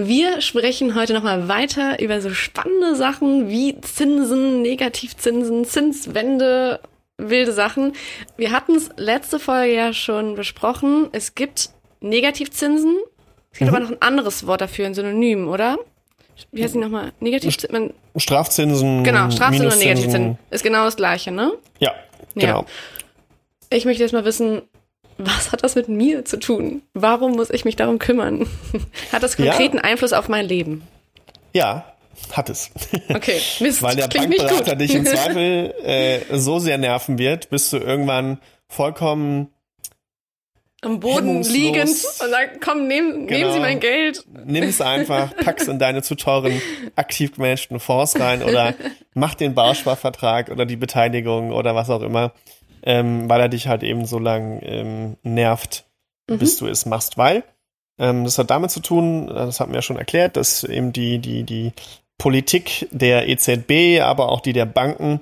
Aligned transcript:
Wir 0.00 0.40
sprechen 0.42 0.94
heute 0.94 1.12
nochmal 1.12 1.48
weiter 1.48 2.00
über 2.00 2.20
so 2.20 2.30
spannende 2.30 2.94
Sachen 2.94 3.48
wie 3.48 3.80
Zinsen, 3.80 4.62
Negativzinsen, 4.62 5.64
Zinswende, 5.64 6.78
wilde 7.16 7.50
Sachen. 7.50 7.94
Wir 8.36 8.52
hatten 8.52 8.76
es 8.76 8.90
letzte 8.96 9.40
Folge 9.40 9.74
ja 9.74 9.92
schon 9.92 10.36
besprochen. 10.36 11.08
Es 11.10 11.34
gibt 11.34 11.70
Negativzinsen. 12.00 12.96
Es 13.50 13.58
gibt 13.58 13.72
mhm. 13.72 13.76
aber 13.76 13.84
noch 13.84 13.90
ein 13.90 14.00
anderes 14.00 14.46
Wort 14.46 14.60
dafür, 14.60 14.86
ein 14.86 14.94
Synonym, 14.94 15.48
oder? 15.48 15.78
Wie 16.52 16.62
heißt 16.62 16.76
die 16.76 16.78
nochmal? 16.78 17.10
Negativzinsen? 17.18 17.92
Strafzinsen. 18.14 19.02
Genau, 19.02 19.32
Strafzinsen 19.32 19.72
und 19.72 19.78
Negativzinsen. 19.80 20.38
Ist 20.50 20.62
genau 20.62 20.84
das 20.84 20.94
gleiche, 20.94 21.32
ne? 21.32 21.54
Ja, 21.80 21.92
genau. 22.36 22.60
Ja. 22.60 23.76
Ich 23.76 23.84
möchte 23.84 24.04
jetzt 24.04 24.12
mal 24.12 24.24
wissen, 24.24 24.62
was 25.18 25.52
hat 25.52 25.64
das 25.64 25.74
mit 25.74 25.88
mir 25.88 26.24
zu 26.24 26.38
tun? 26.38 26.82
Warum 26.94 27.32
muss 27.32 27.50
ich 27.50 27.64
mich 27.64 27.76
darum 27.76 27.98
kümmern? 27.98 28.46
Hat 29.12 29.22
das 29.22 29.36
konkreten 29.36 29.78
ja. 29.78 29.82
Einfluss 29.82 30.12
auf 30.12 30.28
mein 30.28 30.46
Leben? 30.46 30.86
Ja, 31.52 31.92
hat 32.32 32.48
es. 32.50 32.70
Okay, 33.08 33.40
Mist, 33.60 33.82
Weil 33.82 33.96
der 33.96 34.08
Bankberater 34.08 34.76
dich 34.76 34.94
im 34.94 35.06
Zweifel 35.06 35.74
äh, 35.82 36.20
so 36.38 36.58
sehr 36.58 36.78
nerven 36.78 37.18
wird, 37.18 37.50
bis 37.50 37.70
du 37.70 37.78
irgendwann 37.78 38.38
vollkommen 38.68 39.48
am 40.82 41.00
Boden 41.00 41.42
liegend 41.42 41.88
und 41.88 42.30
sagt, 42.30 42.60
komm, 42.60 42.86
nehm, 42.86 43.26
genau. 43.26 43.38
nehmen 43.38 43.52
Sie 43.52 43.58
mein 43.58 43.80
Geld. 43.80 44.24
Nimm 44.44 44.62
es 44.64 44.80
einfach, 44.80 45.34
pack's 45.34 45.66
in 45.66 45.80
deine 45.80 46.02
zu 46.02 46.14
teuren, 46.14 46.62
aktiv 46.94 47.34
gemanagten 47.34 47.80
Fonds 47.80 48.20
rein 48.20 48.44
oder 48.44 48.74
mach 49.12 49.34
den 49.34 49.54
Bausparvertrag 49.54 50.50
oder 50.50 50.66
die 50.66 50.76
Beteiligung 50.76 51.50
oder 51.50 51.74
was 51.74 51.90
auch 51.90 52.02
immer 52.02 52.32
ähm, 52.88 53.28
weil 53.28 53.42
er 53.42 53.50
dich 53.50 53.68
halt 53.68 53.82
eben 53.82 54.06
so 54.06 54.18
lang 54.18 54.60
ähm, 54.62 55.18
nervt, 55.22 55.84
mhm. 56.26 56.38
bis 56.38 56.56
du 56.56 56.66
es 56.66 56.86
machst. 56.86 57.18
Weil 57.18 57.44
ähm, 57.98 58.24
das 58.24 58.38
hat 58.38 58.48
damit 58.48 58.70
zu 58.70 58.80
tun, 58.80 59.26
das 59.26 59.60
hatten 59.60 59.72
wir 59.72 59.78
ja 59.78 59.82
schon 59.82 59.98
erklärt, 59.98 60.38
dass 60.38 60.64
eben 60.64 60.94
die, 60.94 61.18
die, 61.18 61.44
die 61.44 61.72
Politik 62.16 62.88
der 62.90 63.28
EZB, 63.28 64.00
aber 64.00 64.30
auch 64.30 64.40
die 64.40 64.54
der 64.54 64.64
Banken, 64.64 65.20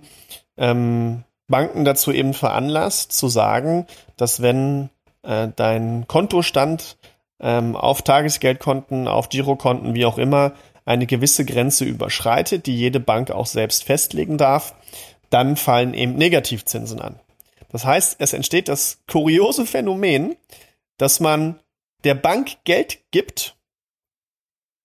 ähm, 0.57 1.25
Banken 1.49 1.85
dazu 1.85 2.13
eben 2.13 2.35
veranlasst, 2.35 3.11
zu 3.11 3.27
sagen, 3.27 3.87
dass 4.17 4.41
wenn 4.41 4.89
äh, 5.25 5.49
dein 5.57 6.07
Kontostand 6.07 6.97
ähm, 7.41 7.75
auf 7.75 8.03
Tagesgeldkonten, 8.03 9.09
auf 9.09 9.29
Girokonten, 9.29 9.97
wie 9.97 10.07
auch 10.07 10.19
immer, 10.19 10.53
eine 10.85 11.07
gewisse 11.07 11.45
Grenze 11.45 11.85
überschreitet, 11.85 12.67
die 12.67 12.77
jede 12.77 13.01
Bank 13.01 13.33
auch 13.33 13.47
selbst 13.47 13.83
festlegen 13.83 14.39
darf, 14.39 14.73
dann 15.31 15.57
fallen 15.57 15.95
eben 15.95 16.15
Negativzinsen 16.15 17.01
an. 17.01 17.19
Das 17.71 17.85
heißt, 17.85 18.17
es 18.19 18.33
entsteht 18.33 18.69
das 18.69 19.03
kuriose 19.11 19.67
Phänomen, 19.67 20.37
dass 20.99 21.21
man 21.21 21.61
der 22.05 22.15
Bank 22.15 22.59
Geld 22.65 22.99
gibt 23.11 23.57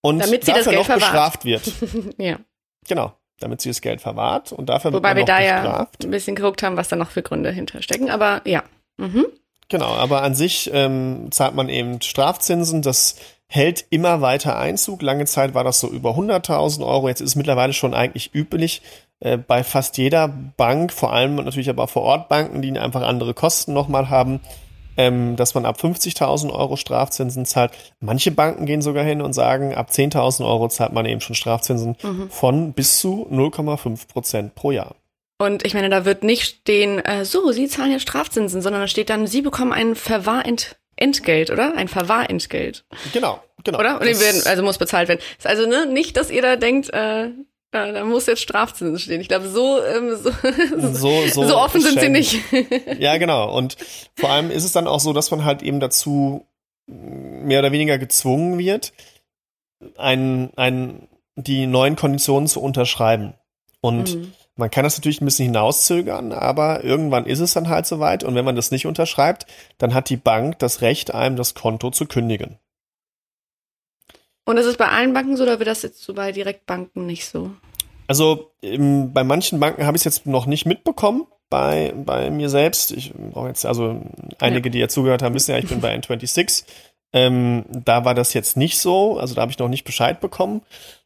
und 0.02 0.18
damit 0.18 0.46
dafür 0.48 0.72
noch 0.72 0.86
verwahrt. 0.86 1.00
bestraft 1.00 1.44
wird. 1.44 1.72
ja. 2.18 2.38
Genau, 2.88 3.14
damit 3.38 3.60
sie 3.60 3.70
das 3.70 3.80
Geld 3.80 4.00
verwahrt 4.00 4.52
und 4.52 4.66
dafür 4.66 4.92
Wobei 4.92 5.14
wird 5.14 5.28
man 5.28 5.38
wir 5.38 5.46
noch 5.46 5.46
da 5.46 5.62
bestraft. 5.62 6.02
ja 6.02 6.08
ein 6.08 6.10
bisschen 6.10 6.34
geguckt 6.34 6.62
haben, 6.62 6.76
was 6.76 6.88
da 6.88 6.96
noch 6.96 7.10
für 7.10 7.22
Gründe 7.22 7.50
hinterstecken, 7.50 8.10
aber 8.10 8.42
ja. 8.44 8.64
Mhm. 8.98 9.26
Genau, 9.68 9.94
aber 9.94 10.22
an 10.22 10.34
sich 10.34 10.70
ähm, 10.72 11.28
zahlt 11.30 11.54
man 11.54 11.68
eben 11.70 12.02
Strafzinsen. 12.02 12.82
Das 12.82 13.16
hält 13.46 13.86
immer 13.88 14.20
weiter 14.20 14.58
Einzug. 14.58 15.00
Lange 15.00 15.24
Zeit 15.24 15.54
war 15.54 15.64
das 15.64 15.80
so 15.80 15.88
über 15.88 16.10
100.000 16.10 16.86
Euro. 16.86 17.08
Jetzt 17.08 17.20
ist 17.20 17.30
es 17.30 17.36
mittlerweile 17.36 17.72
schon 17.72 17.94
eigentlich 17.94 18.34
üblich, 18.34 18.82
äh, 19.22 19.36
bei 19.36 19.62
fast 19.62 19.98
jeder 19.98 20.28
Bank, 20.28 20.92
vor 20.92 21.12
allem 21.12 21.36
natürlich 21.36 21.70
aber 21.70 21.86
vor 21.86 22.02
Ort 22.02 22.28
Banken, 22.28 22.60
die 22.60 22.76
einfach 22.76 23.02
andere 23.02 23.34
Kosten 23.34 23.72
nochmal 23.72 24.10
haben, 24.10 24.40
ähm, 24.96 25.36
dass 25.36 25.54
man 25.54 25.64
ab 25.64 25.78
50.000 25.80 26.52
Euro 26.52 26.76
Strafzinsen 26.76 27.46
zahlt. 27.46 27.72
Manche 28.00 28.32
Banken 28.32 28.66
gehen 28.66 28.82
sogar 28.82 29.04
hin 29.04 29.22
und 29.22 29.32
sagen, 29.32 29.74
ab 29.74 29.90
10.000 29.90 30.44
Euro 30.44 30.68
zahlt 30.68 30.92
man 30.92 31.06
eben 31.06 31.20
schon 31.20 31.36
Strafzinsen 31.36 31.96
mhm. 32.02 32.30
von 32.30 32.72
bis 32.72 32.98
zu 32.98 33.28
0,5 33.30 34.08
Prozent 34.08 34.54
pro 34.54 34.72
Jahr. 34.72 34.96
Und 35.38 35.64
ich 35.64 35.74
meine, 35.74 35.88
da 35.88 36.04
wird 36.04 36.24
nicht 36.24 36.42
stehen, 36.44 36.98
äh, 36.98 37.24
so, 37.24 37.52
Sie 37.52 37.68
zahlen 37.68 37.92
jetzt 37.92 38.02
Strafzinsen, 38.02 38.60
sondern 38.60 38.82
da 38.82 38.88
steht 38.88 39.08
dann, 39.08 39.26
Sie 39.26 39.42
bekommen 39.42 39.72
ein 39.72 39.94
Verwahrentgelt, 39.94 41.50
oder? 41.50 41.74
Ein 41.76 41.88
Verwahrentgelt. 41.88 42.84
Genau, 43.12 43.40
genau. 43.64 43.78
Oder? 43.78 44.00
Und 44.00 44.06
werden, 44.06 44.42
also 44.46 44.62
muss 44.62 44.78
bezahlt 44.78 45.08
werden. 45.08 45.20
Ist 45.38 45.46
also 45.46 45.66
ne, 45.66 45.86
nicht, 45.86 46.16
dass 46.16 46.30
ihr 46.30 46.42
da 46.42 46.56
denkt, 46.56 46.92
äh, 46.92 47.30
ja, 47.74 47.90
da 47.90 48.04
muss 48.04 48.26
jetzt 48.26 48.42
Strafzinsen 48.42 48.98
stehen. 48.98 49.20
Ich 49.20 49.28
glaube, 49.28 49.48
so, 49.48 49.82
ähm, 49.82 50.14
so, 50.16 50.30
so, 50.92 51.26
so, 51.28 51.44
so, 51.48 51.56
offen 51.58 51.80
sind 51.80 52.00
sie 52.00 52.08
nicht. 52.10 52.38
ja, 52.98 53.16
genau. 53.16 53.56
Und 53.56 53.76
vor 54.14 54.30
allem 54.30 54.50
ist 54.50 54.64
es 54.64 54.72
dann 54.72 54.86
auch 54.86 55.00
so, 55.00 55.12
dass 55.12 55.30
man 55.30 55.44
halt 55.44 55.62
eben 55.62 55.80
dazu 55.80 56.46
mehr 56.86 57.60
oder 57.60 57.72
weniger 57.72 57.98
gezwungen 57.98 58.58
wird, 58.58 58.92
ein, 59.96 60.50
ein, 60.56 61.08
die 61.36 61.66
neuen 61.66 61.96
Konditionen 61.96 62.46
zu 62.46 62.60
unterschreiben. 62.60 63.34
Und 63.80 64.16
mhm. 64.16 64.32
man 64.56 64.70
kann 64.70 64.84
das 64.84 64.98
natürlich 64.98 65.20
ein 65.20 65.24
bisschen 65.24 65.46
hinauszögern, 65.46 66.32
aber 66.32 66.84
irgendwann 66.84 67.26
ist 67.26 67.40
es 67.40 67.54
dann 67.54 67.68
halt 67.68 67.86
soweit. 67.86 68.22
Und 68.22 68.34
wenn 68.34 68.44
man 68.44 68.56
das 68.56 68.70
nicht 68.70 68.86
unterschreibt, 68.86 69.46
dann 69.78 69.94
hat 69.94 70.10
die 70.10 70.16
Bank 70.16 70.58
das 70.58 70.82
Recht, 70.82 71.14
einem 71.14 71.36
das 71.36 71.54
Konto 71.54 71.90
zu 71.90 72.06
kündigen. 72.06 72.58
Und 74.44 74.56
ist 74.56 74.66
es 74.66 74.76
bei 74.76 74.88
allen 74.88 75.12
Banken 75.12 75.36
so 75.36 75.44
oder 75.44 75.58
wird 75.58 75.68
das 75.68 75.82
jetzt 75.82 76.02
so 76.02 76.14
bei 76.14 76.32
Direktbanken 76.32 77.06
nicht 77.06 77.26
so? 77.26 77.50
Also 78.08 78.50
im, 78.60 79.12
bei 79.12 79.24
manchen 79.24 79.60
Banken 79.60 79.86
habe 79.86 79.96
ich 79.96 80.00
es 80.00 80.04
jetzt 80.04 80.26
noch 80.26 80.46
nicht 80.46 80.66
mitbekommen. 80.66 81.26
Bei, 81.48 81.92
bei 81.94 82.30
mir 82.30 82.48
selbst, 82.48 82.92
ich 82.92 83.12
brauche 83.12 83.48
jetzt, 83.48 83.66
also 83.66 84.00
einige, 84.40 84.68
ja. 84.68 84.72
die 84.72 84.78
ja 84.78 84.88
zugehört 84.88 85.22
haben, 85.22 85.34
wissen 85.34 85.52
ja, 85.52 85.58
ich 85.58 85.68
bin 85.68 85.80
bei 85.80 85.94
N26. 85.94 86.64
Ähm, 87.12 87.64
da 87.68 88.04
war 88.04 88.14
das 88.14 88.32
jetzt 88.32 88.56
nicht 88.56 88.78
so, 88.78 89.18
also 89.18 89.34
da 89.34 89.42
habe 89.42 89.52
ich 89.52 89.58
noch 89.58 89.68
nicht 89.68 89.84
Bescheid 89.84 90.20
bekommen. 90.20 90.62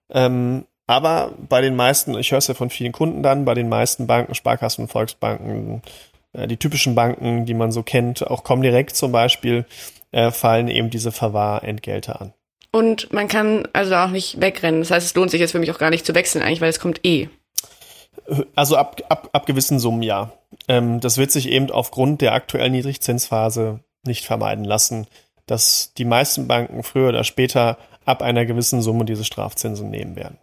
Ähm, 0.08 0.64
aber 0.86 1.32
bei 1.48 1.60
den 1.60 1.74
meisten, 1.74 2.16
ich 2.16 2.30
höre 2.30 2.38
es 2.38 2.46
ja 2.46 2.54
von 2.54 2.70
vielen 2.70 2.92
Kunden 2.92 3.22
dann, 3.22 3.44
bei 3.44 3.54
den 3.54 3.68
meisten 3.68 4.06
Banken, 4.06 4.36
Sparkassen, 4.36 4.86
Volksbanken, 4.86 5.82
äh, 6.32 6.46
die 6.46 6.58
typischen 6.58 6.94
Banken, 6.94 7.44
die 7.44 7.54
man 7.54 7.72
so 7.72 7.82
kennt, 7.82 8.24
auch 8.26 8.44
Comdirect 8.44 8.94
zum 8.94 9.10
Beispiel, 9.10 9.64
äh, 10.12 10.30
fallen 10.30 10.68
eben 10.68 10.90
diese 10.90 11.10
Verwahrentgelte 11.10 12.20
an. 12.20 12.32
Und 12.76 13.10
man 13.10 13.26
kann 13.26 13.66
also 13.72 13.94
auch 13.94 14.10
nicht 14.10 14.38
wegrennen. 14.38 14.80
Das 14.80 14.90
heißt, 14.90 15.06
es 15.06 15.14
lohnt 15.14 15.30
sich 15.30 15.40
jetzt 15.40 15.52
für 15.52 15.58
mich 15.58 15.70
auch 15.70 15.78
gar 15.78 15.88
nicht 15.88 16.04
zu 16.04 16.14
wechseln, 16.14 16.42
eigentlich, 16.42 16.60
weil 16.60 16.68
es 16.68 16.78
kommt 16.78 17.06
eh. 17.06 17.30
Also 18.54 18.76
ab, 18.76 19.00
ab, 19.08 19.30
ab 19.32 19.46
gewissen 19.46 19.78
Summen 19.78 20.02
ja. 20.02 20.30
Ähm, 20.68 21.00
das 21.00 21.16
wird 21.16 21.32
sich 21.32 21.48
eben 21.48 21.70
aufgrund 21.70 22.20
der 22.20 22.34
aktuellen 22.34 22.72
Niedrigzinsphase 22.72 23.80
nicht 24.06 24.26
vermeiden 24.26 24.66
lassen, 24.66 25.06
dass 25.46 25.94
die 25.94 26.04
meisten 26.04 26.48
Banken 26.48 26.82
früher 26.82 27.08
oder 27.08 27.24
später 27.24 27.78
ab 28.04 28.20
einer 28.20 28.44
gewissen 28.44 28.82
Summe 28.82 29.06
diese 29.06 29.24
Strafzinsen 29.24 29.88
nehmen 29.88 30.14
werden. 30.14 30.36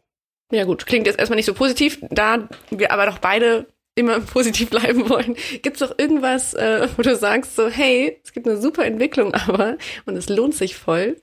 Ja 0.52 0.64
gut, 0.64 0.88
klingt 0.88 1.06
jetzt 1.06 1.20
erstmal 1.20 1.38
nicht 1.38 1.46
so 1.46 1.54
positiv, 1.54 2.00
da 2.10 2.50
wir 2.72 2.92
aber 2.92 3.06
doch 3.06 3.20
beide 3.20 3.68
immer 3.94 4.20
positiv 4.22 4.72
bleiben 4.72 5.08
wollen. 5.08 5.36
Gibt 5.62 5.80
es 5.80 5.88
doch 5.88 6.00
irgendwas, 6.00 6.56
äh, 6.56 6.88
wo 6.98 7.04
du 7.04 7.16
sagst 7.16 7.56
so, 7.56 7.70
hey, 7.70 8.20
es 8.24 8.34
gibt 8.34 8.48
eine 8.48 8.58
super 8.58 8.86
Entwicklung 8.86 9.34
aber 9.48 9.78
und 10.08 10.16
es 10.16 10.30
lohnt 10.30 10.56
sich 10.56 10.76
voll. 10.76 11.18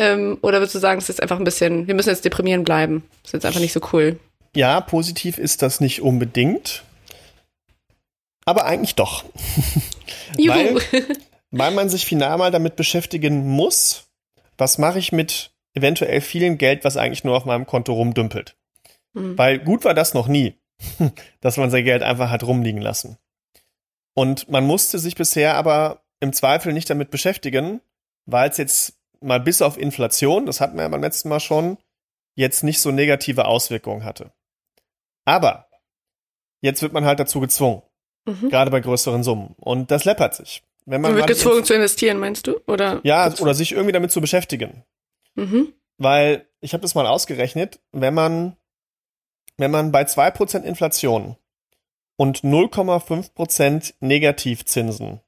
Ähm, 0.00 0.38
oder 0.40 0.60
würdest 0.60 0.74
du 0.74 0.78
sagen, 0.78 0.98
es 0.98 1.10
ist 1.10 1.20
einfach 1.20 1.36
ein 1.36 1.44
bisschen, 1.44 1.86
wir 1.86 1.94
müssen 1.94 2.08
jetzt 2.08 2.24
deprimieren 2.24 2.64
bleiben? 2.64 3.04
Das 3.22 3.28
ist 3.28 3.32
jetzt 3.34 3.44
einfach 3.44 3.60
nicht 3.60 3.74
so 3.74 3.80
cool. 3.92 4.18
Ja, 4.56 4.80
positiv 4.80 5.36
ist 5.36 5.60
das 5.60 5.78
nicht 5.80 6.00
unbedingt. 6.00 6.84
Aber 8.46 8.64
eigentlich 8.64 8.94
doch. 8.94 9.26
Juhu. 10.38 10.54
weil, 10.54 10.80
weil 11.50 11.70
man 11.72 11.90
sich 11.90 12.06
final 12.06 12.38
mal 12.38 12.50
damit 12.50 12.76
beschäftigen 12.76 13.46
muss, 13.46 14.06
was 14.56 14.78
mache 14.78 14.98
ich 14.98 15.12
mit 15.12 15.50
eventuell 15.74 16.22
vielen 16.22 16.56
Geld, 16.56 16.82
was 16.82 16.96
eigentlich 16.96 17.24
nur 17.24 17.36
auf 17.36 17.44
meinem 17.44 17.66
Konto 17.66 17.92
rumdümpelt. 17.92 18.56
Mhm. 19.12 19.36
Weil 19.36 19.58
gut 19.58 19.84
war 19.84 19.92
das 19.92 20.14
noch 20.14 20.28
nie, 20.28 20.54
dass 21.42 21.58
man 21.58 21.70
sein 21.70 21.84
Geld 21.84 22.02
einfach 22.02 22.30
hat 22.30 22.42
rumliegen 22.42 22.80
lassen. 22.80 23.18
Und 24.14 24.48
man 24.48 24.66
musste 24.66 24.98
sich 24.98 25.14
bisher 25.14 25.56
aber 25.56 26.00
im 26.20 26.32
Zweifel 26.32 26.72
nicht 26.72 26.88
damit 26.88 27.10
beschäftigen, 27.10 27.82
weil 28.24 28.48
es 28.48 28.56
jetzt 28.56 28.99
mal 29.20 29.40
bis 29.40 29.62
auf 29.62 29.78
Inflation, 29.78 30.46
das 30.46 30.60
hatten 30.60 30.76
wir 30.76 30.82
ja 30.82 30.88
beim 30.88 31.02
letzten 31.02 31.28
Mal 31.28 31.40
schon, 31.40 31.78
jetzt 32.34 32.64
nicht 32.64 32.80
so 32.80 32.90
negative 32.90 33.44
Auswirkungen 33.46 34.04
hatte. 34.04 34.32
Aber 35.24 35.68
jetzt 36.60 36.82
wird 36.82 36.92
man 36.92 37.04
halt 37.04 37.20
dazu 37.20 37.40
gezwungen. 37.40 37.82
Mhm. 38.26 38.48
Gerade 38.48 38.70
bei 38.70 38.80
größeren 38.80 39.22
Summen. 39.22 39.54
Und 39.58 39.90
das 39.90 40.04
läppert 40.04 40.34
sich. 40.34 40.62
Wenn 40.86 41.00
man, 41.00 41.12
man 41.12 41.18
wird 41.18 41.28
gezwungen 41.28 41.64
zu 41.64 41.74
investieren, 41.74 42.18
meinst 42.18 42.46
du? 42.46 42.58
Oder 42.66 43.00
ja, 43.02 43.28
gezwungen? 43.28 43.42
oder 43.48 43.54
sich 43.54 43.72
irgendwie 43.72 43.92
damit 43.92 44.10
zu 44.10 44.20
beschäftigen. 44.20 44.84
Mhm. 45.34 45.72
Weil, 45.98 46.48
ich 46.60 46.72
habe 46.72 46.82
das 46.82 46.94
mal 46.94 47.06
ausgerechnet, 47.06 47.80
wenn 47.92 48.14
man, 48.14 48.56
wenn 49.56 49.70
man 49.70 49.92
bei 49.92 50.02
2% 50.02 50.62
Inflation 50.62 51.36
und 52.16 52.40
0,5 52.40 53.34
Prozent 53.34 53.94
Negativzinsen, 54.00 55.20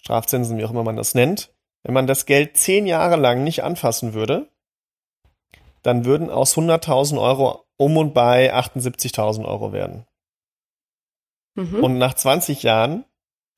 Strafzinsen, 0.00 0.58
wie 0.58 0.64
auch 0.64 0.70
immer 0.70 0.82
man 0.82 0.96
das 0.96 1.14
nennt, 1.14 1.53
wenn 1.84 1.94
man 1.94 2.06
das 2.06 2.26
Geld 2.26 2.56
zehn 2.56 2.86
Jahre 2.86 3.16
lang 3.16 3.44
nicht 3.44 3.62
anfassen 3.62 4.14
würde, 4.14 4.48
dann 5.82 6.06
würden 6.06 6.30
aus 6.30 6.56
100.000 6.56 7.20
Euro 7.20 7.66
um 7.76 7.96
und 7.98 8.14
bei 8.14 8.52
78.000 8.54 9.44
Euro 9.44 9.72
werden. 9.72 10.06
Mhm. 11.54 11.84
Und 11.84 11.98
nach 11.98 12.14
20 12.14 12.62
Jahren 12.62 13.04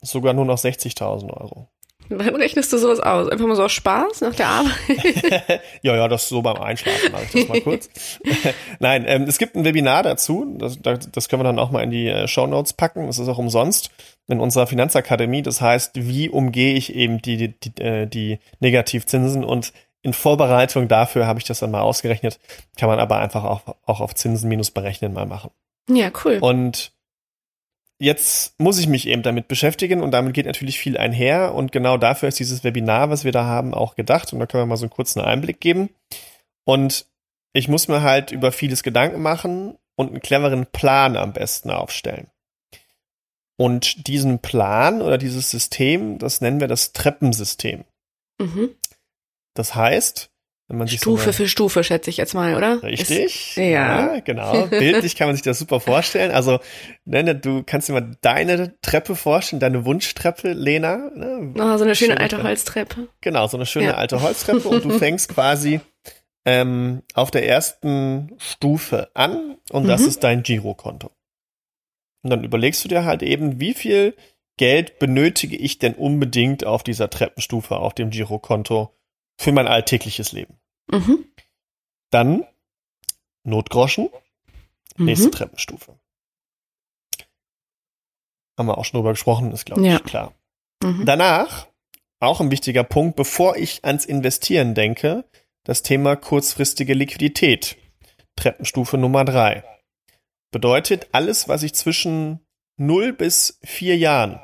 sogar 0.03 0.35
nur 0.35 0.45
noch 0.45 0.59
60.000 0.59 1.33
Euro. 1.33 1.69
Wann 2.09 2.37
rechnest 2.37 2.73
du 2.73 2.79
sowas 2.79 3.01
aus? 3.01 3.29
Einfach 3.29 3.47
mal 3.47 3.57
so 3.57 3.65
aus 3.65 3.73
Spaß 3.73 4.21
nach 4.21 4.35
der 4.35 4.49
Arbeit? 4.49 5.61
ja, 5.83 5.97
ja, 5.97 6.09
das 6.09 6.29
so 6.29 6.43
beim 6.43 6.57
Einschlafen 6.57 7.13
mache 7.13 7.25
ich 7.25 7.33
das 7.33 7.49
mal 7.49 7.61
kurz. 7.61 7.89
Nein, 8.79 9.05
ähm, 9.07 9.23
es 9.25 9.39
gibt 9.39 9.57
ein 9.57 9.65
Webinar 9.65 10.03
dazu, 10.03 10.57
das, 10.59 10.79
das 10.81 11.29
können 11.29 11.41
wir 11.41 11.45
dann 11.45 11.59
auch 11.59 11.71
mal 11.71 11.83
in 11.83 11.91
die 11.91 12.09
äh, 12.09 12.29
Show 12.29 12.47
Notes 12.47 12.73
packen, 12.73 13.07
das 13.07 13.19
ist 13.19 13.29
auch 13.29 13.39
umsonst 13.39 13.91
in 14.29 14.41
unserer 14.41 14.67
Finanzakademie, 14.67 15.43
das 15.43 15.61
heißt, 15.61 15.93
wie 15.95 16.29
umgehe 16.29 16.75
ich 16.75 16.95
eben 16.95 17.23
die, 17.23 17.37
die, 17.37 17.61
die, 17.61 17.83
äh, 17.83 18.07
die 18.07 18.39
Negativzinsen 18.61 19.45
und 19.45 19.73
in 20.03 20.13
Vorbereitung 20.13 20.89
dafür 20.89 21.27
habe 21.27 21.41
ich 21.41 21.45
das 21.45 21.59
dann 21.61 21.73
mal 21.73 21.81
ausgerechnet, 21.81 22.39
kann 22.79 22.89
man 22.89 23.01
aber 23.01 23.19
einfach 23.19 23.45
auch, 23.45 23.63
auch 23.85 24.01
auf 24.01 24.15
Zinsen 24.15 24.49
minus 24.49 24.71
berechnen 24.71 25.13
mal 25.13 25.27
machen. 25.27 25.51
Ja, 25.89 26.11
cool. 26.25 26.39
Und 26.41 26.93
jetzt 27.99 28.59
muss 28.61 28.79
ich 28.79 28.89
mich 28.89 29.07
eben 29.09 29.23
damit 29.23 29.49
beschäftigen 29.49 30.03
und 30.03 30.11
damit 30.11 30.35
geht 30.35 30.47
natürlich 30.47 30.79
viel 30.79 30.99
einher 30.99 31.55
und 31.55 31.73
genau 31.73 31.97
dafür 31.97 32.29
ist 32.29 32.39
dieses 32.39 32.65
Webinar, 32.65 33.11
was 33.11 33.25
wir 33.25 33.33
da 33.33 33.45
haben, 33.45 33.75
auch 33.75 33.95
gedacht 33.95 34.33
und 34.33 34.39
da 34.39 34.47
können 34.47 34.63
wir 34.63 34.67
mal 34.67 34.77
so 34.77 34.85
einen 34.85 34.91
kurzen 34.91 35.21
Einblick 35.21 35.61
geben. 35.61 35.91
Und 36.65 37.07
ich 37.53 37.69
muss 37.69 37.89
mir 37.89 38.03
halt 38.03 38.33
über 38.33 38.53
vieles 38.53 38.83
Gedanken 38.83 39.23
machen 39.23 39.79
und 39.97 40.09
einen 40.09 40.21
cleveren 40.21 40.67
Plan 40.67 41.17
am 41.17 41.33
besten 41.33 41.71
aufstellen. 41.71 42.29
Und 43.59 44.07
diesen 44.07 44.41
Plan 44.41 45.01
oder 45.01 45.17
dieses 45.17 45.51
System, 45.51 46.19
das 46.19 46.43
nennen 46.43 46.61
wir 46.61 46.69
das 46.69 46.93
Treppensystem. 46.93 47.85
Mhm. 48.39 48.75
Das 49.55 49.75
heißt, 49.75 50.31
Stufe 50.89 51.27
so 51.27 51.33
für 51.33 51.49
Stufe, 51.49 51.85
schätze 51.85 52.11
ich 52.11 52.17
jetzt 52.17 52.35
mal, 52.35 52.57
oder? 52.57 52.83
Richtig. 52.83 53.55
Ist, 53.55 53.57
ja. 53.57 54.19
genau. 54.21 54.67
Bildlich 54.67 55.15
kann 55.15 55.29
man 55.29 55.37
sich 55.37 55.45
das 55.45 55.61
super 55.61 55.79
vorstellen. 55.79 56.33
Also, 56.33 56.59
ne, 57.05 57.37
du 57.37 57.63
kannst 57.63 57.89
dir 57.89 57.93
mal 57.93 58.17
deine 58.21 58.75
Treppe 58.81 59.15
vorstellen, 59.15 59.61
deine 59.61 59.85
Wunschtreppe, 59.85 60.53
Lena. 60.53 61.11
Ne? 61.15 61.53
Oh, 61.55 61.77
so 61.77 61.85
eine 61.85 61.95
schöne 61.95 61.95
Schöne 61.95 62.21
alte 62.21 62.37
Treppe. 62.37 62.49
Holztreppe. 62.49 63.09
Genau, 63.21 63.47
so 63.47 63.57
eine 63.57 63.67
schöne 63.67 63.87
Ja. 63.87 63.95
alte 63.95 64.21
Holztreppe 64.23 64.69
und 64.69 64.85
du 64.85 64.91
fängst 64.99 65.29
quasi 65.29 65.81
ähm, 66.45 67.03
auf 67.15 67.31
der 67.31 67.47
ersten 67.49 68.33
Stufe 68.39 69.11
an 69.15 69.59
und 69.71 69.87
das 69.87 70.01
Mhm. 70.03 70.09
ist 70.09 70.25
dein 70.25 70.43
Girokonto. 70.43 71.11
Und 72.23 72.31
dann 72.31 72.43
überlegst 72.45 72.85
du 72.85 72.89
dir 72.89 73.05
halt 73.05 73.23
eben, 73.23 73.61
wie 73.61 73.75
viel 73.75 74.17
Geld 74.57 74.99
benötige 74.99 75.57
ich 75.57 75.79
denn 75.79 75.95
unbedingt 75.95 76.65
auf 76.67 76.83
dieser 76.83 77.09
Treppenstufe 77.11 77.77
auf 77.77 77.95
dem 77.95 78.11
Girokonto 78.11 78.93
für 79.39 79.53
mein 79.53 79.67
alltägliches 79.69 80.33
Leben. 80.33 80.59
Mhm. 80.91 81.25
Dann 82.11 82.47
Notgroschen, 83.45 84.09
nächste 84.97 85.29
Mhm. 85.29 85.33
Treppenstufe. 85.33 85.99
Haben 88.59 88.67
wir 88.69 88.79
auch 88.79 88.85
schon 88.85 88.99
drüber 88.99 89.13
gesprochen, 89.13 89.53
ist 89.53 89.67
glaube 89.67 89.83
ich 89.83 89.93
Ja. 89.93 89.99
klar. 89.99 90.35
Mhm. 90.83 91.05
Danach, 91.05 91.67
auch 92.21 92.41
ein 92.41 92.51
wichtiger 92.51 92.85
Punkt, 92.85 93.17
bevor 93.17 93.57
ich 93.57 93.85
ans 93.85 94.05
Investieren 94.05 94.75
denke, 94.75 95.25
das 95.65 95.83
Thema 95.83 96.17
kurzfristige 96.17 96.95
Liquidität. 96.95 97.77
Treppenstufe 98.37 98.97
Nummer 98.99 99.25
drei. 99.25 99.65
Bedeutet, 100.51 101.09
alles, 101.13 101.49
was 101.49 101.63
ich 101.63 101.75
zwischen 101.75 102.41
0 102.79 103.13
bis 103.13 103.59
4 103.65 103.97
Jahren 103.97 104.41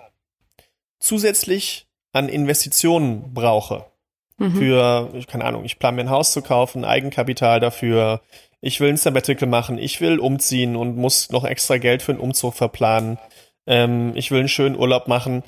zusätzlich 0.98 1.86
an 2.12 2.28
Investitionen 2.28 3.32
brauche, 3.34 3.91
Mhm. 4.38 4.56
für, 4.56 5.10
ich 5.14 5.26
keine 5.26 5.44
Ahnung, 5.44 5.64
ich 5.64 5.78
plane 5.78 5.96
mir 5.96 6.02
ein 6.02 6.10
Haus 6.10 6.32
zu 6.32 6.42
kaufen, 6.42 6.84
Eigenkapital 6.84 7.60
dafür, 7.60 8.20
ich 8.60 8.80
will 8.80 8.90
ein 8.90 8.96
Sabbatical 8.96 9.48
machen, 9.48 9.78
ich 9.78 10.00
will 10.00 10.18
umziehen 10.18 10.76
und 10.76 10.96
muss 10.96 11.30
noch 11.30 11.44
extra 11.44 11.78
Geld 11.78 12.02
für 12.02 12.12
einen 12.12 12.20
Umzug 12.20 12.54
verplanen, 12.54 13.18
ähm, 13.66 14.12
ich 14.14 14.30
will 14.30 14.40
einen 14.40 14.48
schönen 14.48 14.76
Urlaub 14.76 15.08
machen. 15.08 15.42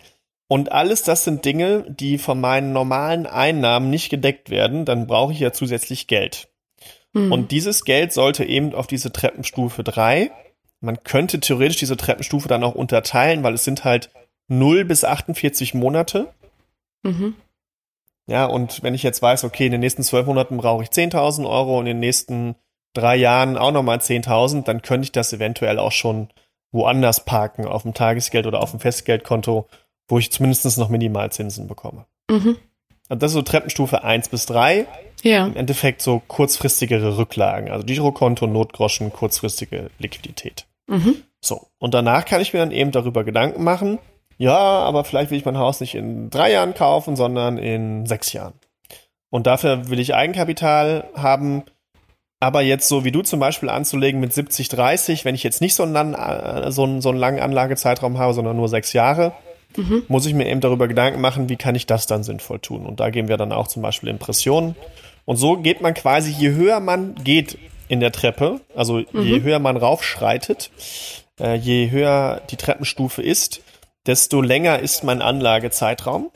Und 0.47 0.73
alles 0.73 1.03
das 1.03 1.25
sind 1.25 1.45
Dinge, 1.45 1.87
die 1.89 2.19
von 2.19 2.41
meinen 2.41 2.73
normalen 2.73 3.27
Einnahmen 3.27 3.89
nicht 3.91 4.11
gedeckt 4.11 4.51
werden, 4.51 4.85
dann 4.85 5.07
brauche 5.07 5.33
ich 5.33 5.41
ja 5.41 5.53
zusätzlich 5.53 6.07
Geld. 6.07 6.49
Mhm. 7.13 7.33
Und 7.33 7.51
dieses 7.51 7.85
Geld 7.85 8.13
sollte 8.13 8.45
eben 8.45 8.75
auf 8.75 8.87
diese 8.87 9.11
Treppenstufe 9.11 9.83
3, 9.83 10.31
man 10.81 11.03
könnte 11.03 11.41
theoretisch 11.41 11.79
diese 11.79 11.97
Treppenstufe 11.97 12.47
dann 12.47 12.63
auch 12.63 12.75
unterteilen, 12.75 13.43
weil 13.43 13.55
es 13.55 13.65
sind 13.65 13.85
halt 13.85 14.11
0 14.49 14.85
bis 14.85 15.05
48 15.05 15.73
Monate. 15.75 16.33
Mhm. 17.03 17.35
Ja, 18.27 18.47
und 18.47 18.83
wenn 18.83 18.95
ich 18.95 19.03
jetzt 19.03 19.21
weiß, 19.21 19.45
okay, 19.45 19.67
in 19.67 19.73
den 19.73 19.81
nächsten 19.81 20.03
zwölf 20.03 20.27
Monaten 20.27 20.57
brauche 20.57 20.83
ich 20.83 20.89
10.000 20.89 21.49
Euro 21.49 21.79
und 21.79 21.87
in 21.87 21.97
den 21.97 22.01
nächsten 22.01 22.55
drei 22.95 23.17
Jahren 23.17 23.59
auch 23.59 23.73
nochmal 23.73 23.99
10.000, 23.99 24.65
dann 24.65 24.83
könnte 24.83 25.05
ich 25.05 25.13
das 25.13 25.33
eventuell 25.33 25.79
auch 25.79 25.93
schon 25.93 26.29
woanders 26.73 27.25
parken, 27.25 27.67
auf 27.67 27.83
dem 27.83 27.95
Tagesgeld 27.95 28.47
oder 28.47 28.63
auf 28.63 28.71
dem 28.71 28.81
Festgeldkonto, 28.81 29.67
wo 30.09 30.19
ich 30.19 30.33
zumindest 30.33 30.79
noch 30.79 30.89
Minimalzinsen 30.89 31.69
bekomme. 31.69 32.07
Mhm. 32.31 32.57
Und 33.09 33.23
das 33.23 33.33
ist 33.33 33.35
so 33.35 33.43
Treppenstufe 33.43 34.03
1 34.03 34.29
bis 34.31 34.47
3. 34.47 34.87
Ja. 35.23 35.47
Im 35.47 35.57
Endeffekt 35.57 36.03
so 36.03 36.23
kurzfristigere 36.27 37.17
Rücklagen, 37.17 37.71
also 37.71 37.85
Girokonto, 37.85 38.47
Notgroschen, 38.47 39.13
kurzfristige 39.13 39.91
Liquidität. 39.99 40.67
Mhm. 40.87 41.23
So, 41.41 41.69
und 41.79 41.95
danach 41.95 42.25
kann 42.25 42.41
ich 42.41 42.53
mir 42.53 42.61
dann 42.61 42.71
eben 42.71 42.91
darüber 42.91 43.25
Gedanken 43.25 43.65
machen, 43.65 43.99
ja, 44.39 44.57
aber 44.57 45.05
vielleicht 45.05 45.31
will 45.31 45.39
ich 45.39 45.45
mein 45.45 45.59
Haus 45.59 45.81
nicht 45.81 45.95
in 45.95 46.31
drei 46.31 46.53
Jahren 46.53 46.75
kaufen, 46.75 47.17
sondern 47.17 47.59
in 47.59 48.07
sechs 48.07 48.33
Jahren. 48.33 48.55
Und 49.31 49.47
dafür 49.47 49.89
will 49.91 49.99
ich 50.01 50.15
Eigenkapital 50.15 51.05
haben, 51.17 51.65
aber 52.41 52.61
jetzt 52.63 52.89
so 52.89 53.05
wie 53.05 53.13
du 53.13 53.23
zum 53.23 53.41
Beispiel 53.41 53.69
anzulegen 53.69 54.21
mit 54.21 54.33
70, 54.33 54.69
30, 54.69 55.25
wenn 55.25 55.35
ich 55.35 55.43
jetzt 55.43 55.61
nicht 55.61 55.75
so 55.75 55.83
einen, 55.83 55.93
lang- 55.93 56.15
äh, 56.15 56.71
so 56.71 56.85
einen, 56.85 57.01
so 57.01 57.09
einen 57.09 57.19
langen 57.19 57.41
Anlagezeitraum 57.41 58.19
habe, 58.19 58.35
sondern 58.35 58.57
nur 58.57 58.69
sechs 58.69 58.93
Jahre, 58.93 59.33
Mhm. 59.77 60.05
muss 60.07 60.25
ich 60.25 60.35
mir 60.35 60.47
eben 60.49 60.61
darüber 60.61 60.87
Gedanken 60.87 61.21
machen, 61.21 61.49
wie 61.49 61.57
kann 61.57 61.75
ich 61.75 61.85
das 61.85 62.07
dann 62.07 62.23
sinnvoll 62.23 62.61
tun. 62.61 62.87
Und 62.87 63.01
da 63.01 63.11
gehen 63.11 63.27
wir 63.27 63.37
dann 63.37 63.51
auch 63.51 63.67
zum 63.67 63.83
Beispiel 63.83 64.09
Impressionen. 64.09 64.77
Und 65.25 65.35
so 65.37 65.57
geht 65.57 65.81
man 65.81 65.95
quasi, 65.95 66.31
je 66.31 66.53
höher 66.53 66.79
man 66.79 67.17
geht 67.17 67.59
in 67.89 67.99
der 67.99 68.13
Treppe, 68.13 68.61
also 68.77 69.01
je 69.01 69.43
höher 69.43 69.59
man 69.59 69.77
raufschreitet, 69.77 70.71
äh, 71.41 71.57
je 71.57 71.91
höher 71.91 72.41
die 72.51 72.57
Treppenstufe 72.57 73.21
ist, 73.21 73.63
desto 74.07 74.41
länger 74.41 74.79
ist 74.79 75.05
mein 75.05 75.23
Anlagezeitraum. 75.23 76.31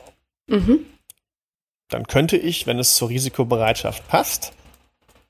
Mhm. 0.47 0.85
Dann 1.89 2.05
könnte 2.07 2.37
ich, 2.37 2.67
wenn 2.67 2.79
es 2.79 2.95
zur 2.95 3.09
Risikobereitschaft 3.09 4.07
passt, 4.07 4.53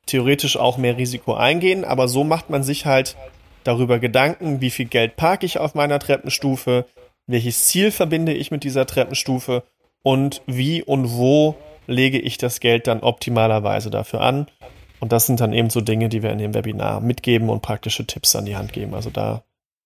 theoretisch 0.05 0.57
auch 0.57 0.77
mehr 0.77 0.97
Risiko 0.97 1.33
eingehen, 1.35 1.85
aber 1.85 2.07
so 2.07 2.23
macht 2.23 2.49
man 2.49 2.63
sich 2.63 2.85
halt 2.85 3.15
darüber 3.63 3.99
Gedanken, 3.99 4.61
wie 4.61 4.69
viel 4.69 4.85
Geld 4.85 5.15
parke 5.15 5.45
ich 5.45 5.57
auf 5.59 5.75
meiner 5.75 5.99
Treppenstufe, 5.99 6.85
welches 7.27 7.67
Ziel 7.67 7.91
verbinde 7.91 8.33
ich 8.33 8.51
mit 8.51 8.63
dieser 8.63 8.85
Treppenstufe 8.85 9.63
und 10.01 10.41
wie 10.47 10.81
und 10.83 11.11
wo 11.11 11.55
lege 11.87 12.19
ich 12.19 12.37
das 12.37 12.59
Geld 12.59 12.87
dann 12.87 13.01
optimalerweise 13.01 13.89
dafür 13.89 14.21
an. 14.21 14.47
Und 14.99 15.11
das 15.11 15.27
sind 15.27 15.39
dann 15.39 15.53
eben 15.53 15.69
so 15.69 15.81
Dinge, 15.81 16.09
die 16.09 16.23
wir 16.23 16.31
in 16.31 16.39
dem 16.39 16.53
Webinar 16.53 17.01
mitgeben 17.01 17.49
und 17.49 17.61
praktische 17.61 18.05
Tipps 18.05 18.35
an 18.35 18.45
die 18.45 18.55
Hand 18.57 18.73
geben. 18.73 18.93
Also 18.93 19.09
da 19.09 19.43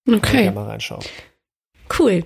Okay, 0.07 0.43
gerne 0.43 0.51
mal 0.51 0.65
reinschauen. 0.67 1.03
cool. 1.99 2.25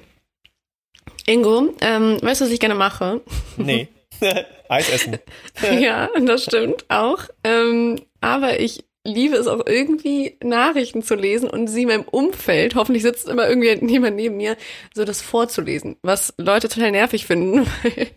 Ingo, 1.26 1.74
ähm, 1.82 2.18
weißt 2.22 2.42
du, 2.42 2.46
was 2.46 2.52
ich 2.52 2.60
gerne 2.60 2.76
mache? 2.76 3.22
Nee. 3.58 3.88
Eis 4.70 4.90
essen. 4.90 5.18
ja, 5.80 6.10
das 6.26 6.44
stimmt 6.44 6.86
auch. 6.90 7.24
Ähm, 7.44 8.02
aber 8.22 8.60
ich 8.60 8.84
liebe 9.08 9.38
es 9.38 9.48
auch 9.48 9.66
irgendwie, 9.66 10.38
Nachrichten 10.44 11.02
zu 11.02 11.16
lesen 11.16 11.50
und 11.50 11.68
sie 11.68 11.84
in 11.84 11.88
meinem 11.88 12.04
Umfeld, 12.04 12.76
hoffentlich 12.76 13.04
sitzt 13.04 13.30
immer 13.30 13.48
irgendwie 13.48 13.74
jemand 13.88 14.18
neben 14.18 14.36
mir, 14.36 14.58
so 14.94 15.06
das 15.06 15.22
vorzulesen, 15.22 15.96
was 16.02 16.34
Leute 16.38 16.68
total 16.68 16.92
nervig 16.92 17.26
finden, 17.26 17.66
weil 17.84 18.08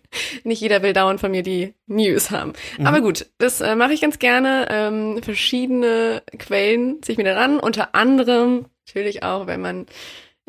nicht 0.43 0.61
jeder 0.61 0.83
will 0.83 0.93
dauernd 0.93 1.21
von 1.21 1.31
mir 1.31 1.45
die 1.45 1.75
News 1.87 2.31
haben. 2.31 2.55
Aber 2.83 3.01
gut, 3.01 3.27
das 3.39 3.61
äh, 3.61 3.77
mache 3.77 3.93
ich 3.93 4.01
ganz 4.01 4.19
gerne. 4.19 4.67
Ähm, 4.69 5.23
verschiedene 5.23 6.23
Quellen 6.39 7.03
ziehe 7.03 7.13
ich 7.13 7.19
mir 7.19 7.25
da 7.25 7.35
ran, 7.35 7.61
unter 7.61 7.95
anderem 7.95 8.67
natürlich 8.87 9.23
auch, 9.23 9.47
wenn 9.47 9.61
man 9.61 9.87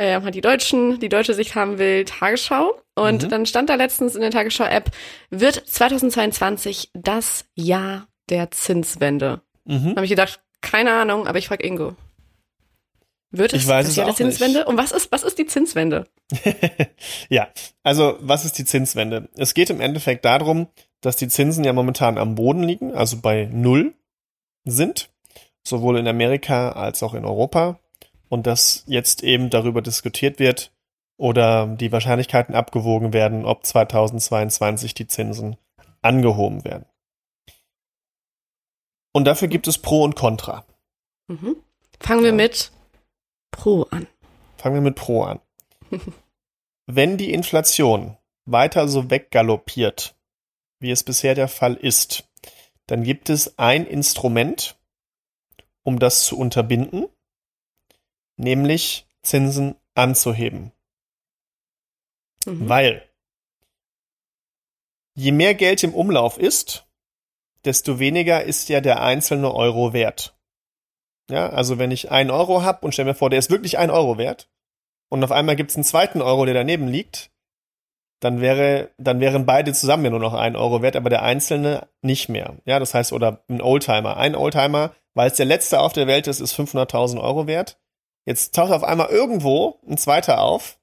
äh, 0.02 0.32
die 0.32 0.42
deutschen, 0.42 1.00
die 1.00 1.10
deutsche 1.10 1.34
Sicht 1.34 1.56
haben 1.56 1.78
will, 1.78 2.06
Tagesschau. 2.06 2.74
Und 2.96 3.24
Mhm. 3.24 3.30
dann 3.30 3.46
stand 3.46 3.70
da 3.70 3.76
letztens 3.76 4.16
in 4.16 4.22
der 4.22 4.32
Tagesschau-App, 4.32 4.92
wird 5.30 5.56
2022 5.66 6.92
das 6.94 7.46
Jahr 7.56 8.08
der 8.30 8.52
Zinswende. 8.52 9.42
Mhm. 9.66 9.92
Habe 9.96 10.04
ich 10.06 10.10
gedacht, 10.10 10.42
keine 10.62 10.92
Ahnung, 10.94 11.28
aber 11.28 11.38
ich 11.38 11.48
frage 11.48 11.66
Ingo. 11.66 11.96
Wird 13.32 13.54
es 13.54 13.62
Ich 13.64 13.68
weiß 13.68 13.86
das 13.86 13.92
es 13.92 13.96
Jahr 13.98 14.06
der 14.08 14.14
auch 14.16 14.20
nicht. 14.20 14.38
Zinswende? 14.38 14.66
Und 14.66 14.78
was 14.78 14.92
ist, 14.92 15.12
was 15.12 15.24
ist 15.24 15.38
die 15.38 15.46
Zinswende? 15.46 16.06
ja, 17.30 17.48
also 17.84 18.18
was 18.20 18.44
ist 18.46 18.58
die 18.58 18.66
Zinswende? 18.66 19.30
Es 19.38 19.54
geht 19.54 19.70
im 19.70 19.80
Endeffekt 19.80 20.26
darum, 20.26 20.68
dass 21.00 21.16
die 21.16 21.28
Zinsen 21.30 21.64
ja 21.64 21.72
momentan 21.74 22.18
am 22.18 22.36
Boden 22.36 22.64
liegen, 22.64 22.94
also 22.94 23.18
bei 23.22 23.48
Null 23.52 23.94
sind, 24.66 25.10
sowohl 25.64 25.98
in 25.98 26.08
Amerika 26.08 26.74
als 26.74 27.02
auch 27.04 27.14
in 27.14 27.24
Europa. 27.26 27.80
Und 28.32 28.48
dass 28.48 28.86
jetzt 28.88 29.24
eben 29.24 29.50
darüber 29.50 29.82
diskutiert 29.82 30.40
wird 30.40 30.72
oder 31.18 31.68
die 31.68 31.92
Wahrscheinlichkeiten 31.92 32.56
abgewogen 32.56 33.12
werden, 33.12 33.46
ob 33.46 33.66
2022 33.66 34.94
die 34.94 35.06
Zinsen 35.06 35.58
angehoben 36.02 36.64
werden. 36.64 36.86
Und 39.12 39.26
dafür 39.26 39.50
gibt 39.50 39.68
es 39.68 39.78
Pro 39.78 40.04
und 40.04 40.16
Contra. 40.16 40.66
Mhm. 41.28 41.58
Fangen 42.00 42.24
wir 42.24 42.30
Ja. 42.30 42.36
mit 42.36 42.72
Pro 43.52 43.84
an. 43.92 44.08
Fangen 44.56 44.76
wir 44.76 44.82
mit 44.82 44.96
Pro 44.96 45.24
an. 45.24 45.42
Wenn 46.86 47.18
die 47.18 47.34
Inflation 47.34 48.18
weiter 48.46 48.88
so 48.88 49.10
weggaloppiert, 49.10 50.16
wie 50.80 50.92
es 50.92 51.04
bisher 51.04 51.36
der 51.36 51.50
Fall 51.50 51.74
ist, 51.74 52.30
dann 52.88 53.04
gibt 53.04 53.30
es 53.30 53.60
ein 53.60 53.86
Instrument, 53.86 54.78
um 55.84 56.00
das 56.00 56.24
zu 56.24 56.38
unterbinden, 56.38 57.08
nämlich 58.42 59.08
Zinsen 59.22 59.76
anzuheben. 59.96 60.72
Mhm. 62.46 62.70
Weil 62.70 63.10
je 65.14 65.32
mehr 65.32 65.54
Geld 65.54 65.84
im 65.84 65.94
Umlauf 65.94 66.38
ist, 66.38 66.86
desto 67.66 68.00
weniger 68.00 68.44
ist 68.44 68.70
ja 68.70 68.82
der 68.82 69.02
einzelne 69.02 69.54
Euro 69.54 69.94
wert. 69.94 70.36
Ja, 71.30 71.50
also 71.50 71.78
wenn 71.78 71.92
ich 71.92 72.12
einen 72.12 72.32
Euro 72.32 72.64
habe 72.64 72.86
und 72.86 72.94
stell 72.94 73.06
mir 73.06 73.14
vor, 73.14 73.30
der 73.30 73.40
ist 73.40 73.52
wirklich 73.52 73.78
ein 73.78 73.92
Euro 73.92 74.18
wert 74.18 74.50
und 75.10 75.24
auf 75.24 75.32
einmal 75.32 75.56
gibt 75.56 75.70
es 75.70 75.78
einen 75.78 75.84
zweiten 75.84 76.22
Euro, 76.22 76.46
der 76.46 76.56
daneben 76.56 76.88
liegt, 76.88 77.32
dann 78.20 78.42
wäre, 78.42 78.92
dann 78.98 79.20
wären 79.20 79.46
beide 79.46 79.74
zusammen 79.74 80.06
ja 80.06 80.12
nur 80.12 80.20
noch 80.20 80.34
ein 80.34 80.56
Euro 80.56 80.82
wert, 80.82 80.96
aber 80.96 81.10
der 81.10 81.24
einzelne 81.24 81.88
nicht 82.02 82.30
mehr. 82.30 82.56
Ja, 82.66 82.80
das 82.80 82.94
heißt, 82.94 83.14
oder 83.14 83.44
ein 83.50 83.62
Oldtimer. 83.62 84.18
Ein 84.18 84.36
Oldtimer, 84.36 84.94
weil 85.16 85.28
es 85.28 85.38
der 85.38 85.48
letzte 85.48 85.80
auf 85.80 85.94
der 85.94 86.06
Welt 86.06 86.28
ist, 86.28 86.40
ist 86.40 86.54
500.000 86.54 87.20
Euro 87.20 87.48
wert. 87.48 87.81
Jetzt 88.26 88.56
taucht 88.56 88.72
auf 88.72 88.84
einmal 88.84 89.10
irgendwo 89.10 89.80
ein 89.88 89.98
zweiter 89.98 90.42
auf, 90.42 90.78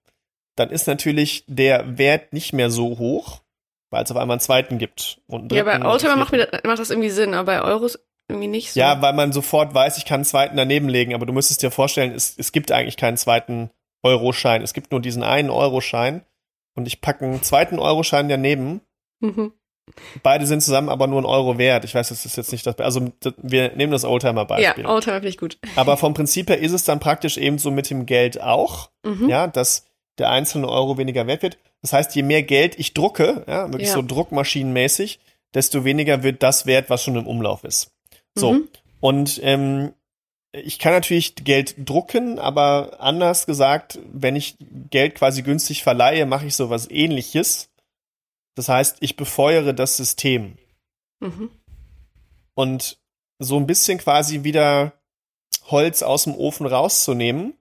dann 0.57 0.71
ist 0.71 0.87
natürlich 0.87 1.45
der 1.47 1.99
Wert 1.99 2.33
nicht 2.33 2.52
mehr 2.52 2.71
so 2.71 2.99
hoch, 2.99 3.42
weil 3.90 4.04
es 4.04 4.11
auf 4.11 4.16
einmal 4.16 4.35
einen 4.35 4.40
zweiten 4.40 4.78
gibt. 4.78 5.21
Und 5.26 5.52
Ja, 5.52 5.62
bei 5.62 5.85
Oldtimer 5.85 6.16
macht, 6.16 6.33
macht 6.33 6.78
das 6.78 6.90
irgendwie 6.90 7.11
Sinn, 7.11 7.35
aber 7.35 7.52
bei 7.52 7.62
Euros 7.62 7.99
irgendwie 8.28 8.49
nicht 8.49 8.73
so. 8.73 8.80
Ja, 8.80 9.00
weil 9.00 9.12
man 9.14 9.33
sofort 9.33 9.75
weiß, 9.75 9.99
ich 9.99 10.04
kann 10.04 10.16
einen 10.16 10.25
zweiten 10.25 10.57
daneben 10.57 10.88
legen, 10.88 11.14
aber 11.14 11.26
du 11.26 11.33
müsstest 11.33 11.62
dir 11.62 11.71
vorstellen, 11.71 12.12
es, 12.12 12.35
es 12.37 12.52
gibt 12.52 12.73
eigentlich 12.73 12.97
keinen 12.97 13.16
zweiten 13.16 13.71
Euroschein. 14.02 14.62
Es 14.62 14.75
gibt 14.75 14.90
nur 14.90 15.00
diesen 15.00 15.23
einen 15.23 15.50
Euroschein 15.50 16.25
und 16.75 16.87
ich 16.87 17.00
packe 17.00 17.25
einen 17.25 17.42
zweiten 17.42 17.78
Euroschein 17.78 18.28
daneben. 18.28 18.80
Mhm. 19.21 19.52
Beide 20.23 20.47
sind 20.47 20.62
zusammen 20.62 20.88
aber 20.88 21.07
nur 21.07 21.21
ein 21.21 21.26
Euro 21.26 21.59
wert. 21.59 21.85
Ich 21.85 21.95
weiß, 21.95 22.09
das 22.09 22.25
ist 22.25 22.37
jetzt 22.37 22.52
nicht 22.52 22.66
das. 22.66 22.78
Also 22.78 23.12
wir 23.38 23.73
nehmen 23.76 23.92
das 23.92 24.02
Ja, 24.02 24.09
Oldtimer-Beispiel. 24.09 24.87
Oldtimer 24.87 25.16
finde 25.16 25.28
ich 25.28 25.37
gut. 25.38 25.59
aber 25.76 25.97
vom 25.97 26.14
Prinzip 26.14 26.49
her 26.50 26.59
ist 26.59 26.73
es 26.73 26.85
dann 26.85 27.00
praktisch 27.00 27.37
eben 27.38 27.59
so 27.59 27.71
mit 27.71 27.90
dem 27.90 28.07
Geld 28.07 28.40
auch, 28.40 28.90
Mhm. 29.04 29.28
ja, 29.28 29.47
dass 29.47 29.85
der 30.18 30.30
einzelne 30.30 30.68
Euro 30.68 30.99
weniger 30.99 31.26
wert 31.26 31.42
wird. 31.42 31.59
Das 31.83 31.92
heißt, 31.92 32.14
je 32.16 32.23
mehr 32.23 32.42
Geld 32.42 32.78
ich 32.78 32.92
drucke, 32.95 33.45
ja, 33.47 33.68
wirklich 33.73 33.88
Ja. 33.88 33.95
so 33.95 34.02
druckmaschinenmäßig, 34.02 35.21
desto 35.54 35.85
weniger 35.85 36.23
wird 36.23 36.42
das 36.42 36.66
wert, 36.66 36.90
was 36.90 37.02
schon 37.04 37.16
im 37.16 37.26
Umlauf 37.26 37.64
ist. 37.64 37.92
So. 38.35 38.52
Mhm. 38.54 38.68
Und 39.00 39.40
ähm, 39.45 39.92
ich 40.52 40.78
kann 40.78 40.92
natürlich 40.92 41.35
Geld 41.37 41.75
drucken, 41.88 42.38
aber 42.38 42.97
anders 42.99 43.47
gesagt, 43.47 43.99
wenn 44.12 44.35
ich 44.35 44.57
Geld 44.90 45.14
quasi 45.14 45.42
günstig 45.42 45.83
verleihe, 45.83 46.26
mache 46.26 46.47
ich 46.47 46.57
sowas 46.57 46.90
ähnliches. 46.90 47.68
Das 48.59 48.69
heißt, 48.69 48.97
ich 48.99 49.15
befeuere 49.15 49.73
das 49.73 49.97
System. 49.97 50.59
Mhm. 51.21 51.49
Und 52.55 52.99
so 53.38 53.57
ein 53.57 53.69
bisschen 53.69 53.99
quasi 53.99 54.43
wieder 54.43 55.00
Holz 55.67 56.03
aus 56.03 56.25
dem 56.25 56.35
Ofen 56.35 56.67
rauszunehmen, 56.67 57.55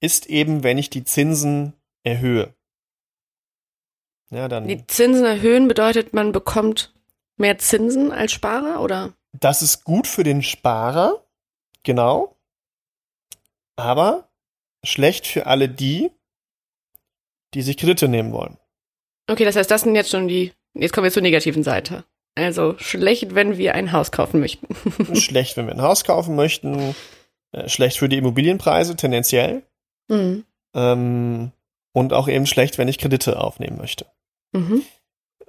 ist 0.00 0.26
eben, 0.26 0.64
wenn 0.64 0.76
ich 0.76 0.90
die 0.90 1.04
Zinsen 1.04 1.72
erhöhe. 2.02 2.54
Ja, 4.28 4.48
dann. 4.48 4.68
Die 4.68 4.86
Zinsen 4.86 5.24
erhöhen 5.24 5.66
bedeutet, 5.66 6.12
man 6.12 6.32
bekommt 6.32 6.92
mehr 7.38 7.56
Zinsen 7.56 8.12
als 8.12 8.32
Sparer, 8.32 8.82
oder? 8.82 9.14
Das 9.32 9.62
ist 9.62 9.82
gut 9.82 10.06
für 10.06 10.24
den 10.24 10.42
Sparer, 10.42 11.26
genau. 11.84 12.36
Aber 13.76 14.28
schlecht 14.84 15.26
für 15.26 15.46
alle 15.46 15.70
die, 15.70 16.10
die 17.54 17.62
sich 17.62 17.78
Kredite 17.78 18.08
nehmen 18.08 18.32
wollen. 18.32 18.58
Okay, 19.28 19.44
das 19.44 19.56
heißt, 19.56 19.70
das 19.70 19.82
sind 19.82 19.94
jetzt 19.94 20.10
schon 20.10 20.28
die. 20.28 20.52
Jetzt 20.74 20.92
kommen 20.92 21.04
wir 21.04 21.12
zur 21.12 21.22
negativen 21.22 21.62
Seite. 21.62 22.04
Also 22.34 22.76
schlecht, 22.78 23.34
wenn 23.34 23.58
wir 23.58 23.74
ein 23.74 23.92
Haus 23.92 24.10
kaufen 24.10 24.40
möchten. 24.40 24.66
schlecht, 25.16 25.56
wenn 25.56 25.66
wir 25.66 25.74
ein 25.74 25.82
Haus 25.82 26.04
kaufen 26.04 26.34
möchten. 26.34 26.94
Äh, 27.52 27.68
schlecht 27.68 27.98
für 27.98 28.08
die 28.08 28.16
Immobilienpreise 28.16 28.96
tendenziell. 28.96 29.62
Mhm. 30.08 30.44
Ähm, 30.74 31.52
und 31.92 32.12
auch 32.14 32.28
eben 32.28 32.46
schlecht, 32.46 32.78
wenn 32.78 32.88
ich 32.88 32.98
Kredite 32.98 33.38
aufnehmen 33.38 33.76
möchte 33.76 34.06
Mhm. 34.54 34.82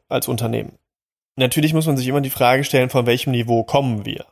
als 0.10 0.28
Unternehmen. 0.28 0.78
Natürlich 1.38 1.74
muss 1.74 1.88
man 1.88 1.98
sich 1.98 2.08
immer 2.08 2.22
die 2.22 2.30
Frage 2.30 2.64
stellen, 2.64 2.90
von 2.90 3.06
welchem 3.06 3.32
Niveau 3.32 3.64
kommen 3.64 4.06
wir. 4.06 4.26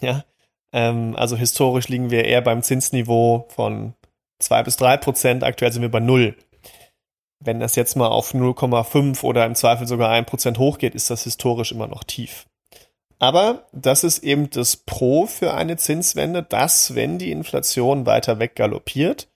Ja, 0.00 0.24
ähm, 0.72 1.14
also 1.16 1.36
historisch 1.36 1.88
liegen 1.88 2.10
wir 2.10 2.24
eher 2.24 2.40
beim 2.40 2.62
Zinsniveau 2.62 3.46
von 3.50 3.94
zwei 4.38 4.62
bis 4.62 4.76
drei 4.76 4.96
Prozent. 4.96 5.44
Aktuell 5.44 5.72
sind 5.72 5.82
wir 5.82 5.90
bei 5.90 6.00
null. 6.00 6.36
Wenn 7.44 7.60
das 7.60 7.76
jetzt 7.76 7.96
mal 7.96 8.08
auf 8.08 8.34
0,5 8.34 9.22
oder 9.22 9.44
im 9.44 9.54
Zweifel 9.54 9.86
sogar 9.86 10.10
ein 10.10 10.26
Prozent 10.26 10.58
hochgeht, 10.58 10.94
ist 10.94 11.10
das 11.10 11.24
historisch 11.24 11.72
immer 11.72 11.86
noch 11.86 12.04
tief. 12.04 12.46
Aber 13.18 13.66
das 13.72 14.04
ist 14.04 14.22
eben 14.24 14.50
das 14.50 14.76
Pro 14.76 15.26
für 15.26 15.54
eine 15.54 15.76
Zinswende, 15.76 16.42
dass, 16.42 16.94
wenn 16.94 17.18
die 17.18 17.30
Inflation 17.30 18.04
weiter 18.06 18.38
weggaloppiert, 18.38 19.28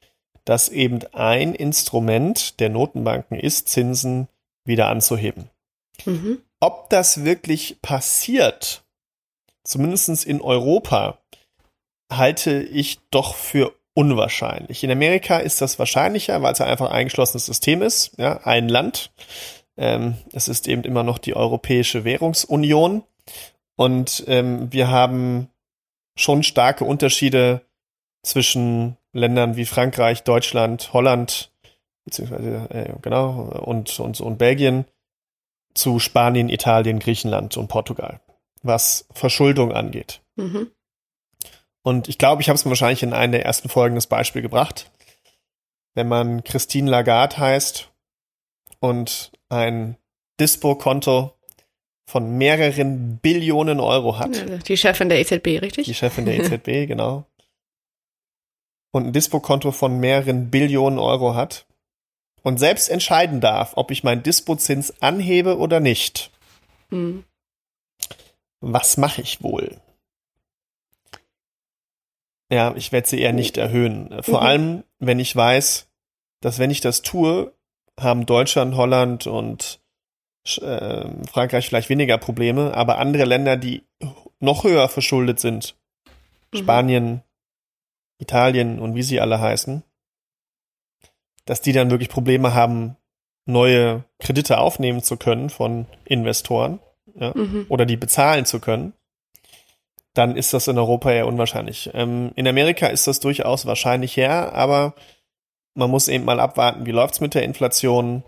dass 0.44 0.68
eben 0.68 1.00
ein 1.12 1.54
Instrument 1.54 2.60
der 2.60 2.68
Notenbanken 2.68 3.38
ist, 3.38 3.68
Zinsen 3.68 4.28
wieder 4.64 4.88
anzuheben. 4.88 5.50
Mhm. 6.04 6.42
Ob 6.60 6.90
das 6.90 7.24
wirklich 7.24 7.80
passiert, 7.80 8.82
zumindest 9.64 10.26
in 10.26 10.40
Europa, 10.40 11.18
halte 12.12 12.62
ich 12.62 12.98
doch 13.10 13.34
für 13.34 13.74
unwahrscheinlich. 13.94 14.84
In 14.84 14.90
Amerika 14.90 15.38
ist 15.38 15.60
das 15.60 15.78
wahrscheinlicher, 15.78 16.42
weil 16.42 16.52
es 16.52 16.58
ja 16.58 16.66
einfach 16.66 16.86
ein 16.86 16.96
eingeschlossenes 16.96 17.46
System 17.46 17.82
ist, 17.82 18.12
ja, 18.18 18.40
ein 18.44 18.68
Land. 18.68 19.10
Ähm, 19.76 20.16
es 20.32 20.48
ist 20.48 20.68
eben 20.68 20.84
immer 20.84 21.02
noch 21.02 21.18
die 21.18 21.34
Europäische 21.34 22.04
Währungsunion 22.04 23.02
und 23.76 24.24
ähm, 24.26 24.72
wir 24.72 24.88
haben 24.88 25.48
schon 26.16 26.42
starke 26.42 26.84
Unterschiede 26.84 27.62
zwischen 28.22 28.96
Ländern 29.12 29.56
wie 29.56 29.64
Frankreich, 29.64 30.22
Deutschland, 30.22 30.92
Holland, 30.92 31.50
beziehungsweise 32.04 32.68
äh, 32.70 32.92
genau 33.00 33.62
und, 33.64 33.98
und, 33.98 34.20
und 34.20 34.38
Belgien 34.38 34.84
zu 35.74 35.98
Spanien, 35.98 36.48
Italien, 36.48 36.98
Griechenland 36.98 37.56
und 37.56 37.68
Portugal, 37.68 38.20
was 38.62 39.06
Verschuldung 39.12 39.72
angeht. 39.72 40.20
Mhm. 40.36 40.70
Und 41.82 42.08
ich 42.08 42.18
glaube, 42.18 42.42
ich 42.42 42.48
habe 42.48 42.56
es 42.56 42.66
wahrscheinlich 42.66 43.02
in 43.02 43.12
einer 43.12 43.32
der 43.38 43.44
ersten 43.46 43.68
Folgen 43.68 43.94
das 43.94 44.06
Beispiel 44.06 44.42
gebracht. 44.42 44.90
Wenn 45.94 46.08
man 46.08 46.44
Christine 46.44 46.90
Lagarde 46.90 47.38
heißt 47.38 47.90
und 48.80 49.32
ein 49.48 49.96
Dispo-Konto 50.38 51.32
von 52.06 52.36
mehreren 52.38 53.18
Billionen 53.18 53.80
Euro 53.80 54.18
hat, 54.18 54.68
die 54.68 54.76
Chefin 54.76 55.08
der 55.08 55.20
EZB, 55.20 55.60
richtig? 55.62 55.86
die 55.86 55.94
Chefin 55.94 56.24
der 56.26 56.34
EZB, 56.40 56.86
genau, 56.88 57.24
und 58.92 59.06
ein 59.06 59.12
Dispo-Konto 59.12 59.70
von 59.72 59.98
mehreren 60.00 60.50
Billionen 60.50 60.98
Euro 60.98 61.34
hat 61.34 61.66
und 62.42 62.58
selbst 62.58 62.88
entscheiden 62.88 63.40
darf, 63.40 63.72
ob 63.76 63.90
ich 63.90 64.02
meinen 64.04 64.22
Dispo-Zins 64.22 65.00
anhebe 65.02 65.58
oder 65.58 65.80
nicht, 65.80 66.30
Mhm. 66.90 67.24
was 68.60 68.96
mache 68.96 69.22
ich 69.22 69.42
wohl? 69.42 69.76
Ja, 72.50 72.74
ich 72.76 72.90
werde 72.92 73.08
sie 73.08 73.20
eher 73.20 73.32
nicht 73.32 73.56
erhöhen. 73.56 74.22
Vor 74.22 74.40
Mhm. 74.40 74.46
allem, 74.46 74.84
wenn 74.98 75.18
ich 75.20 75.34
weiß, 75.34 75.88
dass 76.40 76.58
wenn 76.58 76.70
ich 76.70 76.80
das 76.80 77.02
tue, 77.02 77.52
haben 77.98 78.26
Deutschland, 78.26 78.74
Holland 78.76 79.26
und 79.26 79.80
äh, 80.60 81.06
Frankreich 81.30 81.66
vielleicht 81.68 81.90
weniger 81.90 82.18
Probleme, 82.18 82.74
aber 82.74 82.98
andere 82.98 83.24
Länder, 83.24 83.56
die 83.56 83.84
noch 84.40 84.64
höher 84.64 84.88
verschuldet 84.88 85.38
sind, 85.38 85.76
Mhm. 86.52 86.58
Spanien, 86.58 87.22
Italien 88.18 88.80
und 88.80 88.94
wie 88.96 89.02
sie 89.02 89.20
alle 89.20 89.38
heißen, 89.40 89.82
dass 91.44 91.60
die 91.62 91.72
dann 91.72 91.90
wirklich 91.90 92.08
Probleme 92.08 92.54
haben, 92.54 92.96
neue 93.46 94.04
Kredite 94.18 94.58
aufnehmen 94.58 95.02
zu 95.02 95.16
können 95.16 95.50
von 95.50 95.86
Investoren 96.04 96.80
ja, 97.14 97.32
Mhm. 97.34 97.66
oder 97.68 97.86
die 97.86 97.96
bezahlen 97.96 98.44
zu 98.46 98.60
können, 98.60 98.92
dann 100.20 100.36
ist 100.36 100.52
das 100.52 100.68
in 100.68 100.76
Europa 100.76 101.10
eher 101.10 101.26
unwahrscheinlich. 101.26 101.90
Ähm, 101.94 102.32
in 102.36 102.46
Amerika 102.46 102.88
ist 102.88 103.06
das 103.06 103.20
durchaus 103.20 103.64
wahrscheinlich 103.64 104.18
her, 104.18 104.52
aber 104.52 104.94
man 105.74 105.90
muss 105.90 106.08
eben 106.08 106.26
mal 106.26 106.40
abwarten, 106.40 106.84
wie 106.84 106.90
läuft's 106.90 107.22
mit 107.22 107.34
der 107.34 107.42
Inflation 107.42 108.22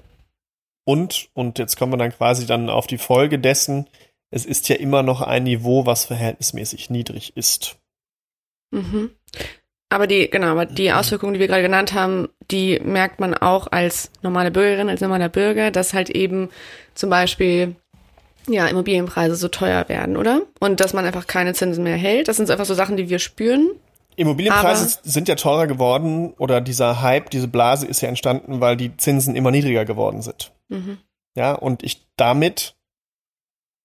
und, 0.85 1.29
und 1.35 1.59
jetzt 1.59 1.77
kommen 1.77 1.93
wir 1.93 1.99
dann 1.99 2.13
quasi 2.13 2.47
dann 2.47 2.71
auf 2.71 2.87
die 2.87 2.97
Folge 2.97 3.39
dessen, 3.39 3.91
es 4.31 4.47
ist 4.47 4.71
ja 4.71 4.77
immer 4.77 5.03
noch 5.03 5.21
ein 5.21 5.43
Niveau, 5.43 5.85
was 5.85 6.07
verhältnismäßig 6.07 6.89
niedrig 6.89 7.37
ist. 7.37 7.77
Mhm. 8.71 9.11
Aber 9.91 10.07
die, 10.07 10.31
genau, 10.31 10.47
aber 10.47 10.65
die 10.65 10.93
Auswirkungen, 10.93 11.35
die 11.35 11.41
wir 11.41 11.49
gerade 11.49 11.63
genannt 11.63 11.93
haben, 11.93 12.31
die 12.51 12.81
merkt 12.81 13.21
man 13.21 13.35
auch 13.35 13.71
als 13.71 14.11
normale 14.23 14.51
Bürgerin, 14.51 14.89
als 14.89 15.03
normaler 15.03 15.29
Bürger, 15.29 15.71
dass 15.71 15.93
halt 15.93 16.09
eben 16.09 16.49
zum 16.95 17.11
Beispiel 17.11 17.77
ja, 18.49 18.67
Immobilienpreise 18.67 19.37
so 19.37 19.49
teuer 19.49 19.89
werden, 19.89 20.17
oder? 20.17 20.43
Und 20.61 20.81
dass 20.81 20.95
man 20.95 21.05
einfach 21.05 21.27
keine 21.27 21.55
Zinsen 21.55 21.85
mehr 21.85 21.97
hält. 21.97 22.29
Das 22.29 22.37
sind 22.37 22.51
einfach 22.51 22.65
so 22.65 22.75
Sachen, 22.75 22.97
die 22.97 23.09
wir 23.09 23.19
spüren. 23.19 23.71
Immobilienpreise 24.17 24.99
sind 25.03 25.29
ja 25.29 25.37
teurer 25.37 25.67
geworden 25.67 26.35
oder 26.35 26.61
dieser 26.61 27.01
Hype, 27.01 27.31
diese 27.31 27.49
Blase 27.49 27.87
ist 27.87 28.03
ja 28.03 28.09
entstanden, 28.09 28.61
weil 28.61 28.77
die 28.77 28.97
Zinsen 28.97 29.37
immer 29.37 29.51
niedriger 29.51 29.85
geworden 29.85 30.23
sind. 30.23 30.53
Mhm. 30.69 30.99
Ja, 31.35 31.53
und 31.53 31.83
ich 31.83 32.07
damit 32.17 32.75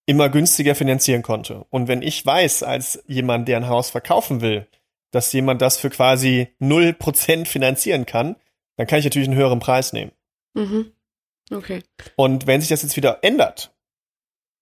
immer 0.06 0.30
günstiger 0.30 0.76
finanzieren 0.76 1.22
konnte. 1.22 1.66
Und 1.70 1.88
wenn 1.88 2.02
ich 2.02 2.26
weiß, 2.26 2.64
als 2.64 3.04
jemand, 3.08 3.48
der 3.48 3.58
ein 3.58 3.68
Haus 3.68 3.90
verkaufen 3.90 4.42
will, 4.42 4.68
dass 5.12 5.32
jemand 5.32 5.62
das 5.62 5.78
für 5.78 5.90
quasi 5.90 6.50
0% 6.62 7.46
finanzieren 7.46 8.06
kann, 8.06 8.36
dann 8.76 8.88
kann 8.88 9.00
ich 9.00 9.06
natürlich 9.06 9.28
einen 9.28 9.38
höheren 9.38 9.60
Preis 9.60 9.94
nehmen. 9.94 10.12
Mhm. 10.54 10.92
Okay. 11.52 11.84
Und 12.16 12.48
wenn 12.48 12.62
sich 12.62 12.70
das 12.70 12.84
jetzt 12.84 12.98
wieder 12.98 13.20
ändert, 13.22 13.74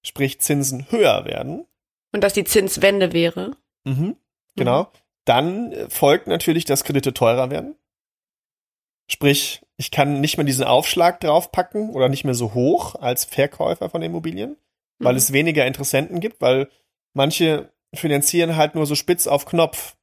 sprich 0.05 0.39
Zinsen 0.39 0.89
höher 0.91 1.25
werden. 1.25 1.65
Und 2.13 2.23
dass 2.23 2.33
die 2.33 2.43
Zinswende 2.43 3.11
wäre. 3.11 3.57
Mhm, 3.83 4.15
genau. 4.55 4.83
Mhm. 4.83 4.87
Dann 5.25 5.89
folgt 5.89 6.27
natürlich, 6.27 6.65
dass 6.65 6.83
Kredite 6.83 7.13
teurer 7.13 7.49
werden. 7.49 7.75
Sprich, 9.07 9.61
ich 9.77 9.91
kann 9.91 10.21
nicht 10.21 10.37
mehr 10.37 10.45
diesen 10.45 10.63
Aufschlag 10.63 11.19
draufpacken 11.19 11.89
oder 11.89 12.09
nicht 12.09 12.23
mehr 12.23 12.33
so 12.33 12.53
hoch 12.53 12.95
als 12.95 13.25
Verkäufer 13.25 13.89
von 13.89 14.01
Immobilien, 14.01 14.57
weil 14.99 15.13
mhm. 15.13 15.17
es 15.17 15.33
weniger 15.33 15.65
Interessenten 15.65 16.19
gibt, 16.19 16.41
weil 16.41 16.69
manche 17.13 17.71
finanzieren 17.93 18.55
halt 18.55 18.75
nur 18.75 18.85
so 18.85 18.95
spitz 18.95 19.27
auf 19.27 19.45
Knopf. 19.45 19.95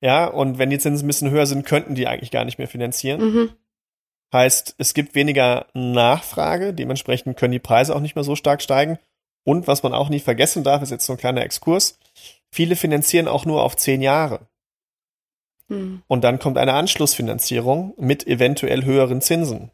Ja, 0.00 0.26
und 0.26 0.58
wenn 0.58 0.70
die 0.70 0.78
Zinsen 0.78 1.04
ein 1.04 1.08
bisschen 1.08 1.30
höher 1.30 1.46
sind, 1.46 1.64
könnten 1.64 1.94
die 1.94 2.06
eigentlich 2.06 2.30
gar 2.30 2.44
nicht 2.44 2.58
mehr 2.58 2.68
finanzieren. 2.68 3.20
Mhm. 3.20 3.50
Heißt, 4.32 4.74
es 4.78 4.94
gibt 4.94 5.14
weniger 5.14 5.66
Nachfrage, 5.74 6.72
dementsprechend 6.72 7.36
können 7.36 7.52
die 7.52 7.58
Preise 7.58 7.94
auch 7.94 8.00
nicht 8.00 8.14
mehr 8.14 8.24
so 8.24 8.34
stark 8.34 8.62
steigen. 8.62 8.98
Und 9.44 9.66
was 9.66 9.82
man 9.82 9.94
auch 9.94 10.08
nicht 10.08 10.24
vergessen 10.24 10.64
darf, 10.64 10.82
ist 10.82 10.90
jetzt 10.90 11.06
so 11.06 11.14
ein 11.14 11.18
kleiner 11.18 11.42
Exkurs. 11.42 11.98
Viele 12.50 12.76
finanzieren 12.76 13.28
auch 13.28 13.44
nur 13.44 13.62
auf 13.62 13.76
zehn 13.76 14.02
Jahre. 14.02 14.46
Hm. 15.68 16.02
Und 16.06 16.24
dann 16.24 16.38
kommt 16.38 16.58
eine 16.58 16.74
Anschlussfinanzierung 16.74 17.94
mit 17.96 18.26
eventuell 18.26 18.84
höheren 18.84 19.20
Zinsen. 19.20 19.70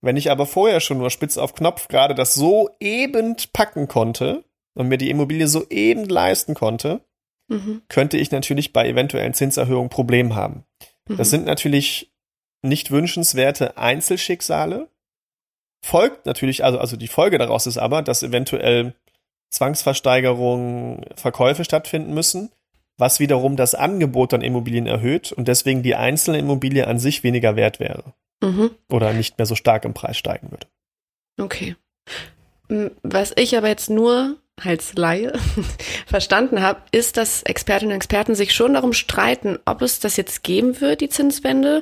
Wenn 0.00 0.16
ich 0.16 0.30
aber 0.30 0.46
vorher 0.46 0.80
schon 0.80 0.98
nur 0.98 1.10
spitz 1.10 1.38
auf 1.38 1.54
Knopf 1.54 1.88
gerade 1.88 2.14
das 2.14 2.34
so 2.34 2.68
eben 2.78 3.36
packen 3.52 3.88
konnte 3.88 4.44
und 4.74 4.88
mir 4.88 4.98
die 4.98 5.10
Immobilie 5.10 5.48
so 5.48 5.66
eben 5.70 6.04
leisten 6.06 6.54
konnte, 6.54 7.00
mhm. 7.48 7.82
könnte 7.88 8.18
ich 8.18 8.30
natürlich 8.30 8.72
bei 8.72 8.86
eventuellen 8.86 9.34
Zinserhöhungen 9.34 9.88
Probleme 9.88 10.34
haben. 10.34 10.64
Mhm. 11.08 11.16
Das 11.16 11.30
sind 11.30 11.46
natürlich 11.46 12.12
nicht 12.62 12.90
wünschenswerte 12.90 13.78
Einzelschicksale, 13.78 14.88
folgt 15.84 16.24
natürlich, 16.24 16.64
also, 16.64 16.78
also 16.78 16.96
die 16.96 17.08
Folge 17.08 17.36
daraus 17.36 17.66
ist 17.66 17.76
aber, 17.76 18.00
dass 18.00 18.22
eventuell 18.22 18.94
Zwangsversteigerungen, 19.50 21.04
Verkäufe 21.14 21.64
stattfinden 21.64 22.14
müssen, 22.14 22.50
was 22.96 23.20
wiederum 23.20 23.56
das 23.56 23.74
Angebot 23.74 24.32
an 24.32 24.40
Immobilien 24.40 24.86
erhöht 24.86 25.30
und 25.32 25.46
deswegen 25.46 25.82
die 25.82 25.94
einzelne 25.94 26.38
Immobilie 26.38 26.86
an 26.86 26.98
sich 26.98 27.22
weniger 27.22 27.54
wert 27.54 27.80
wäre. 27.80 28.14
Mhm. 28.42 28.70
Oder 28.90 29.12
nicht 29.12 29.36
mehr 29.36 29.46
so 29.46 29.54
stark 29.54 29.84
im 29.84 29.94
Preis 29.94 30.16
steigen 30.16 30.50
würde. 30.50 30.66
Okay. 31.38 31.76
Was 33.02 33.32
ich 33.36 33.56
aber 33.56 33.68
jetzt 33.68 33.90
nur 33.90 34.38
als 34.56 34.94
Laie 34.94 35.38
verstanden 36.06 36.62
habe, 36.62 36.80
ist, 36.92 37.18
dass 37.18 37.42
Expertinnen 37.42 37.92
und 37.92 37.96
Experten 37.96 38.34
sich 38.34 38.54
schon 38.54 38.74
darum 38.74 38.94
streiten, 38.94 39.58
ob 39.66 39.82
es 39.82 40.00
das 40.00 40.16
jetzt 40.16 40.42
geben 40.42 40.80
wird, 40.80 41.02
die 41.02 41.08
Zinswende, 41.10 41.80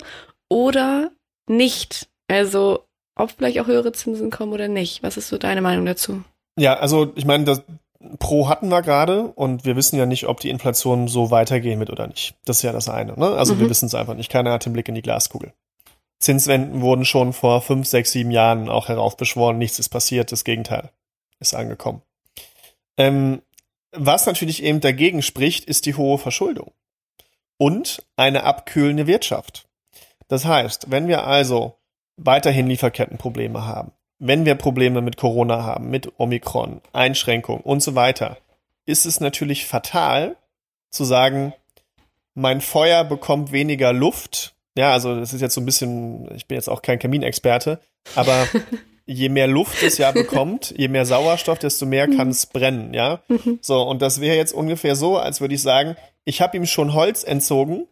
oder 0.49 1.13
nicht. 1.47 2.09
Also 2.29 2.85
ob 3.15 3.33
vielleicht 3.33 3.61
auch 3.61 3.67
höhere 3.67 3.93
Zinsen 3.93 4.31
kommen 4.31 4.53
oder 4.53 4.69
nicht. 4.69 5.03
Was 5.03 5.17
ist 5.17 5.29
so 5.29 5.39
deine 5.39 5.61
Meinung 5.61 5.87
dazu? 5.87 6.23
Ja, 6.57 6.75
also 6.75 7.13
ich 7.15 7.25
meine, 7.25 7.45
das 7.45 7.63
Pro 8.19 8.49
hatten 8.49 8.69
wir 8.69 8.83
gerade 8.83 9.25
und 9.29 9.65
wir 9.65 9.77
wissen 9.77 9.97
ja 9.97 10.07
nicht, 10.07 10.27
ob 10.27 10.41
die 10.41 10.51
Inflation 10.51 11.09
so 11.09 11.31
weitergehen 11.31 11.79
wird 11.79 11.91
oder 11.91 12.07
nicht. 12.07 12.35
Das 12.45 12.59
ist 12.59 12.63
ja 12.63 12.73
das 12.73 12.89
eine. 12.89 13.19
Ne? 13.19 13.29
Also 13.29 13.55
mhm. 13.55 13.61
wir 13.61 13.71
wissen 13.71 13.87
es 13.87 13.95
einfach 13.95 14.15
nicht. 14.15 14.31
Keiner 14.31 14.53
hat 14.53 14.67
den 14.67 14.73
Blick 14.73 14.89
in 14.89 14.95
die 14.95 15.03
Glaskugel. 15.03 15.53
Zinswenden 16.19 16.81
wurden 16.83 17.05
schon 17.05 17.33
vor 17.33 17.63
fünf, 17.63 17.87
sechs, 17.87 18.13
sieben 18.13 18.31
Jahren 18.31 18.69
auch 18.69 18.89
heraufbeschworen. 18.89 19.59
Nichts 19.59 19.79
ist 19.79 19.89
passiert. 19.89 20.33
Das 20.33 20.45
Gegenteil 20.45 20.91
ist 21.39 21.55
angekommen. 21.55 22.03
Ähm, 22.97 23.43
was 23.93 24.27
natürlich 24.27 24.63
eben 24.63 24.81
dagegen 24.81 25.23
spricht, 25.23 25.65
ist 25.65 25.87
die 25.87 25.95
hohe 25.95 26.19
Verschuldung 26.19 26.73
und 27.59 28.05
eine 28.17 28.45
abkühlende 28.45 29.07
Wirtschaft. 29.07 29.69
Das 30.29 30.45
heißt, 30.45 30.91
wenn 30.91 31.09
wir 31.09 31.27
also 31.27 31.77
weiterhin 32.25 32.69
Lieferkettenprobleme 32.69 33.65
haben, 33.65 33.93
wenn 34.19 34.45
wir 34.45 34.55
Probleme 34.55 35.01
mit 35.01 35.17
Corona 35.17 35.65
haben, 35.65 35.91
mit 35.91 36.13
Omikron, 36.19 36.81
Einschränkungen 36.93 37.63
und 37.63 37.83
so 37.83 37.95
weiter, 37.95 38.39
ist 38.87 39.07
es 39.07 39.21
natürlich 39.21 39.67
fatal 39.67 40.37
zu 40.91 41.05
sagen, 41.05 41.53
mein 42.35 42.61
Feuer 42.61 43.05
bekommt 43.05 43.53
weniger 43.53 43.93
Luft. 43.93 44.55
Ja, 44.77 44.93
also 44.93 45.19
das 45.19 45.33
ist 45.33 45.41
jetzt 45.41 45.55
so 45.55 45.61
ein 45.61 45.67
bisschen, 45.67 46.35
ich 46.35 46.47
bin 46.47 46.57
jetzt 46.57 46.69
auch 46.69 46.83
kein 46.83 46.99
Kaminexperte, 46.99 47.81
aber 48.15 48.47
je 49.07 49.29
mehr 49.29 49.49
Luft 49.49 49.83
es 49.83 49.99
ja 49.99 50.13
bekommt, 50.13 50.75
je 50.77 50.89
mehr 50.89 51.05
Sauerstoff, 51.05 51.59
desto 51.59 51.87
mehr 51.87 52.09
kann 52.09 52.29
es 52.29 52.47
brennen, 52.47 52.95
ja. 52.95 53.21
Mhm. 53.29 53.59
So, 53.61 53.83
und 53.83 54.01
das 54.03 54.21
wäre 54.21 54.37
jetzt 54.37 54.53
ungefähr 54.53 54.97
so, 54.97 55.19
als 55.19 55.41
würde 55.41 55.55
ich 55.55 55.63
sagen, 55.63 55.97
ich 56.25 56.41
habe 56.41 56.57
ihm 56.57 56.67
schon 56.67 56.95
Holz 56.95 57.25
entzogen, 57.25 57.87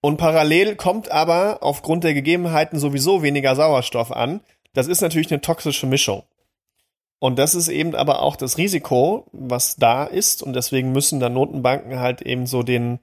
und 0.00 0.16
parallel 0.16 0.76
kommt 0.76 1.10
aber 1.10 1.58
aufgrund 1.62 2.04
der 2.04 2.14
Gegebenheiten 2.14 2.78
sowieso 2.78 3.22
weniger 3.22 3.56
Sauerstoff 3.56 4.12
an. 4.12 4.40
Das 4.72 4.86
ist 4.86 5.00
natürlich 5.00 5.30
eine 5.32 5.40
toxische 5.40 5.86
Mischung. 5.86 6.22
Und 7.18 7.38
das 7.38 7.54
ist 7.56 7.68
eben 7.68 7.96
aber 7.96 8.22
auch 8.22 8.36
das 8.36 8.58
Risiko, 8.58 9.26
was 9.32 9.76
da 9.76 10.04
ist. 10.04 10.42
Und 10.42 10.52
deswegen 10.52 10.92
müssen 10.92 11.18
dann 11.18 11.34
Notenbanken 11.34 11.98
halt 11.98 12.22
eben 12.22 12.46
so 12.46 12.62
den, 12.62 13.00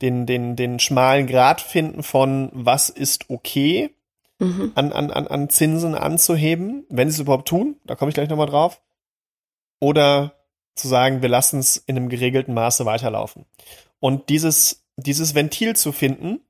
den, 0.00 0.24
den, 0.24 0.56
den 0.56 0.78
schmalen 0.78 1.26
Grad 1.26 1.60
finden 1.60 2.02
von 2.02 2.50
was 2.54 2.88
ist 2.88 3.28
okay 3.28 3.90
mhm. 4.38 4.72
an, 4.74 4.92
an, 4.92 5.10
an 5.10 5.50
Zinsen 5.50 5.94
anzuheben, 5.94 6.86
wenn 6.88 7.10
sie 7.10 7.16
es 7.16 7.20
überhaupt 7.20 7.48
tun. 7.48 7.76
Da 7.84 7.96
komme 7.96 8.08
ich 8.08 8.14
gleich 8.14 8.30
nochmal 8.30 8.46
drauf. 8.46 8.80
Oder 9.78 10.34
zu 10.74 10.88
sagen, 10.88 11.20
wir 11.20 11.28
lassen 11.28 11.58
es 11.58 11.76
in 11.76 11.96
einem 11.96 12.08
geregelten 12.08 12.54
Maße 12.54 12.86
weiterlaufen. 12.86 13.44
Und 13.98 14.30
dieses 14.30 14.82
dieses 14.96 15.34
Ventil 15.34 15.76
zu 15.76 15.92
finden, 15.92 16.40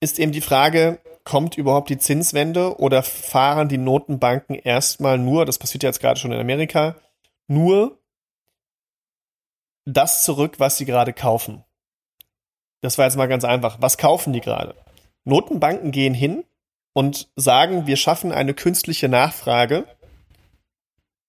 ist 0.00 0.18
eben 0.18 0.32
die 0.32 0.40
Frage, 0.40 1.00
kommt 1.24 1.58
überhaupt 1.58 1.90
die 1.90 1.98
Zinswende 1.98 2.78
oder 2.78 3.02
fahren 3.02 3.68
die 3.68 3.78
Notenbanken 3.78 4.54
erstmal 4.56 5.18
nur, 5.18 5.44
das 5.44 5.58
passiert 5.58 5.82
jetzt 5.82 6.00
gerade 6.00 6.18
schon 6.18 6.32
in 6.32 6.40
Amerika, 6.40 6.96
nur 7.48 7.98
das 9.84 10.24
zurück, 10.24 10.54
was 10.58 10.76
sie 10.76 10.84
gerade 10.84 11.12
kaufen. 11.12 11.64
Das 12.80 12.98
war 12.98 13.06
jetzt 13.06 13.16
mal 13.16 13.26
ganz 13.26 13.44
einfach. 13.44 13.78
Was 13.80 13.98
kaufen 13.98 14.32
die 14.32 14.40
gerade? 14.40 14.74
Notenbanken 15.24 15.90
gehen 15.90 16.14
hin 16.14 16.44
und 16.92 17.28
sagen, 17.36 17.86
wir 17.86 17.96
schaffen 17.96 18.32
eine 18.32 18.54
künstliche 18.54 19.08
Nachfrage 19.08 19.86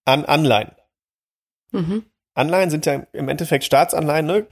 an 0.05 0.25
Anleihen. 0.25 0.71
Mhm. 1.71 2.05
Anleihen 2.33 2.69
sind 2.69 2.85
ja 2.85 3.05
im 3.13 3.29
Endeffekt 3.29 3.63
Staatsanleihen, 3.63 4.25
ne? 4.25 4.47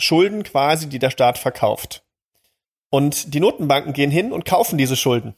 Schulden 0.00 0.42
quasi, 0.42 0.88
die 0.88 0.98
der 0.98 1.10
Staat 1.10 1.38
verkauft. 1.38 2.04
Und 2.90 3.34
die 3.34 3.40
Notenbanken 3.40 3.92
gehen 3.92 4.10
hin 4.10 4.32
und 4.32 4.44
kaufen 4.44 4.76
diese 4.76 4.96
Schulden. 4.96 5.36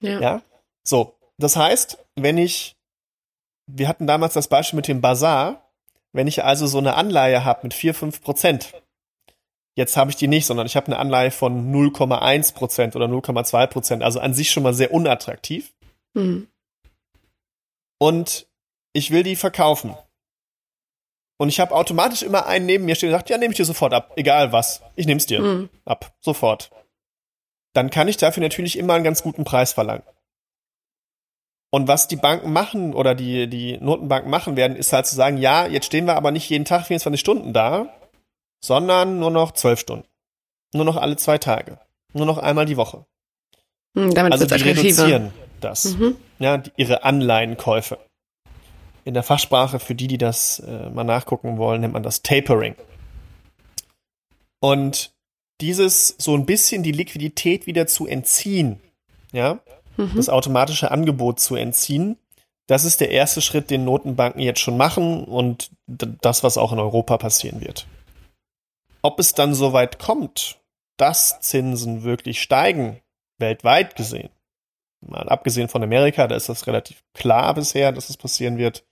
ja. 0.00 0.20
ja. 0.20 0.42
So. 0.82 1.16
Das 1.38 1.56
heißt, 1.56 1.98
wenn 2.16 2.38
ich, 2.38 2.76
wir 3.66 3.88
hatten 3.88 4.06
damals 4.06 4.34
das 4.34 4.48
Beispiel 4.48 4.76
mit 4.76 4.88
dem 4.88 5.00
Bazar, 5.00 5.72
wenn 6.12 6.26
ich 6.26 6.44
also 6.44 6.66
so 6.66 6.78
eine 6.78 6.94
Anleihe 6.94 7.44
habe 7.44 7.60
mit 7.64 7.74
4, 7.74 7.94
5 7.94 8.22
Prozent, 8.22 8.72
jetzt 9.76 9.96
habe 9.96 10.10
ich 10.10 10.16
die 10.16 10.28
nicht, 10.28 10.46
sondern 10.46 10.66
ich 10.66 10.76
habe 10.76 10.86
eine 10.86 10.98
Anleihe 10.98 11.30
von 11.30 11.72
0,1 11.72 12.54
Prozent 12.54 12.94
oder 12.94 13.06
0,2 13.06 13.66
Prozent, 13.66 14.02
also 14.02 14.20
an 14.20 14.34
sich 14.34 14.50
schon 14.50 14.62
mal 14.62 14.74
sehr 14.74 14.92
unattraktiv. 14.92 15.74
Mhm. 16.14 16.48
Und 17.98 18.46
ich 18.92 19.10
will 19.10 19.24
die 19.24 19.36
verkaufen. 19.36 19.96
Und 21.44 21.50
ich 21.50 21.60
habe 21.60 21.74
automatisch 21.74 22.22
immer 22.22 22.46
einen 22.46 22.64
neben 22.64 22.86
mir 22.86 22.94
stehen 22.94 23.10
und 23.10 23.16
sagt, 23.16 23.28
ja, 23.28 23.36
nehme 23.36 23.52
ich 23.52 23.58
dir 23.58 23.66
sofort 23.66 23.92
ab, 23.92 24.14
egal 24.16 24.50
was. 24.52 24.80
Ich 24.96 25.04
nehme 25.04 25.18
es 25.18 25.26
dir 25.26 25.42
mhm. 25.42 25.68
ab, 25.84 26.14
sofort. 26.22 26.70
Dann 27.74 27.90
kann 27.90 28.08
ich 28.08 28.16
dafür 28.16 28.42
natürlich 28.42 28.78
immer 28.78 28.94
einen 28.94 29.04
ganz 29.04 29.22
guten 29.22 29.44
Preis 29.44 29.74
verlangen. 29.74 30.04
Und 31.70 31.86
was 31.86 32.08
die 32.08 32.16
Banken 32.16 32.50
machen 32.50 32.94
oder 32.94 33.14
die, 33.14 33.46
die 33.46 33.76
Notenbanken 33.76 34.30
machen 34.30 34.56
werden, 34.56 34.74
ist 34.74 34.94
halt 34.94 35.04
zu 35.04 35.16
sagen, 35.16 35.36
ja, 35.36 35.66
jetzt 35.66 35.84
stehen 35.84 36.06
wir 36.06 36.16
aber 36.16 36.30
nicht 36.30 36.48
jeden 36.48 36.64
Tag 36.64 36.86
24 36.86 37.20
Stunden 37.20 37.52
da, 37.52 37.94
sondern 38.64 39.18
nur 39.18 39.30
noch 39.30 39.52
12 39.52 39.80
Stunden. 39.80 40.08
Nur 40.72 40.86
noch 40.86 40.96
alle 40.96 41.16
zwei 41.16 41.36
Tage. 41.36 41.78
Nur 42.14 42.24
noch 42.24 42.38
einmal 42.38 42.64
die 42.64 42.78
Woche. 42.78 43.04
Mhm, 43.92 44.14
damit 44.14 44.32
also 44.32 44.46
die 44.46 44.62
reduzieren 44.62 45.34
das. 45.60 45.84
Mhm. 45.84 46.16
Ja, 46.38 46.56
die, 46.56 46.72
ihre 46.78 47.04
Anleihenkäufe. 47.04 47.98
In 49.04 49.14
der 49.14 49.22
Fachsprache, 49.22 49.78
für 49.78 49.94
die, 49.94 50.06
die 50.06 50.18
das 50.18 50.60
äh, 50.60 50.88
mal 50.90 51.04
nachgucken 51.04 51.58
wollen, 51.58 51.80
nennt 51.80 51.92
man 51.92 52.02
das 52.02 52.22
Tapering. 52.22 52.74
Und 54.60 55.12
dieses 55.60 56.16
so 56.18 56.34
ein 56.34 56.46
bisschen 56.46 56.82
die 56.82 56.92
Liquidität 56.92 57.66
wieder 57.66 57.86
zu 57.86 58.06
entziehen, 58.06 58.80
ja, 59.32 59.60
mhm. 59.96 60.12
das 60.16 60.28
automatische 60.28 60.90
Angebot 60.90 61.38
zu 61.38 61.54
entziehen, 61.54 62.16
das 62.66 62.84
ist 62.84 63.00
der 63.00 63.10
erste 63.10 63.42
Schritt, 63.42 63.70
den 63.70 63.84
Notenbanken 63.84 64.40
jetzt 64.40 64.60
schon 64.60 64.76
machen 64.76 65.24
und 65.24 65.70
das, 65.86 66.42
was 66.42 66.56
auch 66.56 66.72
in 66.72 66.78
Europa 66.78 67.18
passieren 67.18 67.60
wird. 67.60 67.86
Ob 69.02 69.20
es 69.20 69.34
dann 69.34 69.54
so 69.54 69.74
weit 69.74 69.98
kommt, 69.98 70.60
dass 70.96 71.40
Zinsen 71.40 72.04
wirklich 72.04 72.40
steigen, 72.40 73.00
weltweit 73.38 73.96
gesehen, 73.96 74.30
mal 75.02 75.28
abgesehen 75.28 75.68
von 75.68 75.82
Amerika, 75.82 76.26
da 76.26 76.36
ist 76.36 76.48
das 76.48 76.66
relativ 76.66 77.02
klar 77.12 77.52
bisher, 77.52 77.92
dass 77.92 78.08
es 78.08 78.16
passieren 78.16 78.56
wird, 78.56 78.84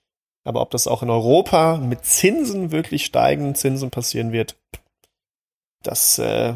aber 0.45 0.61
ob 0.61 0.71
das 0.71 0.87
auch 0.87 1.03
in 1.03 1.11
Europa 1.11 1.77
mit 1.77 2.05
Zinsen 2.05 2.73
wirklich 2.73 3.05
steigenden 3.05 3.55
Zinsen 3.55 3.91
passieren 3.91 4.33
wird, 4.33 4.57
das 5.83 6.19
äh, 6.19 6.55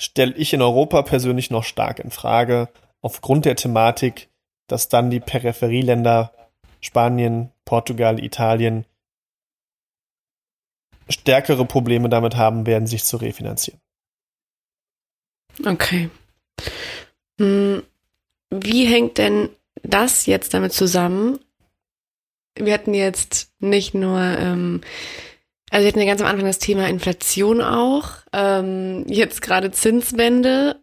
stelle 0.00 0.34
ich 0.34 0.52
in 0.52 0.62
Europa 0.62 1.02
persönlich 1.02 1.50
noch 1.50 1.64
stark 1.64 1.98
in 1.98 2.10
Frage, 2.10 2.68
aufgrund 3.00 3.44
der 3.44 3.56
Thematik, 3.56 4.28
dass 4.66 4.88
dann 4.88 5.10
die 5.10 5.20
Peripherieländer 5.20 6.32
Spanien, 6.80 7.50
Portugal, 7.64 8.22
Italien 8.22 8.84
stärkere 11.08 11.64
Probleme 11.64 12.08
damit 12.08 12.36
haben 12.36 12.66
werden, 12.66 12.86
sich 12.86 13.04
zu 13.04 13.16
refinanzieren. 13.16 13.80
Okay. 15.64 16.10
Hm, 17.38 17.82
wie 18.50 18.86
hängt 18.86 19.18
denn 19.18 19.50
das 19.82 20.26
jetzt 20.26 20.54
damit 20.54 20.72
zusammen? 20.72 21.38
Wir 22.56 22.72
hatten 22.72 22.94
jetzt 22.94 23.50
nicht 23.58 23.94
nur, 23.94 24.20
ähm, 24.20 24.80
also 25.70 25.84
wir 25.84 25.88
hatten 25.88 26.00
ja 26.00 26.06
ganz 26.06 26.20
am 26.20 26.28
Anfang 26.28 26.46
das 26.46 26.58
Thema 26.58 26.88
Inflation 26.88 27.60
auch, 27.60 28.10
ähm, 28.32 29.04
jetzt 29.08 29.42
gerade 29.42 29.72
Zinswende. 29.72 30.80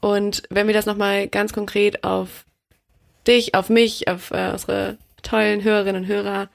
Und 0.00 0.42
wenn 0.48 0.66
wir 0.66 0.74
das 0.74 0.86
nochmal 0.86 1.28
ganz 1.28 1.52
konkret 1.52 2.04
auf 2.04 2.46
dich, 3.26 3.54
auf 3.54 3.68
mich, 3.68 4.08
auf 4.08 4.30
äh, 4.30 4.50
unsere 4.52 4.96
tollen 5.22 5.62
Hörerinnen 5.62 6.02
und 6.02 6.08
Hörer 6.08 6.48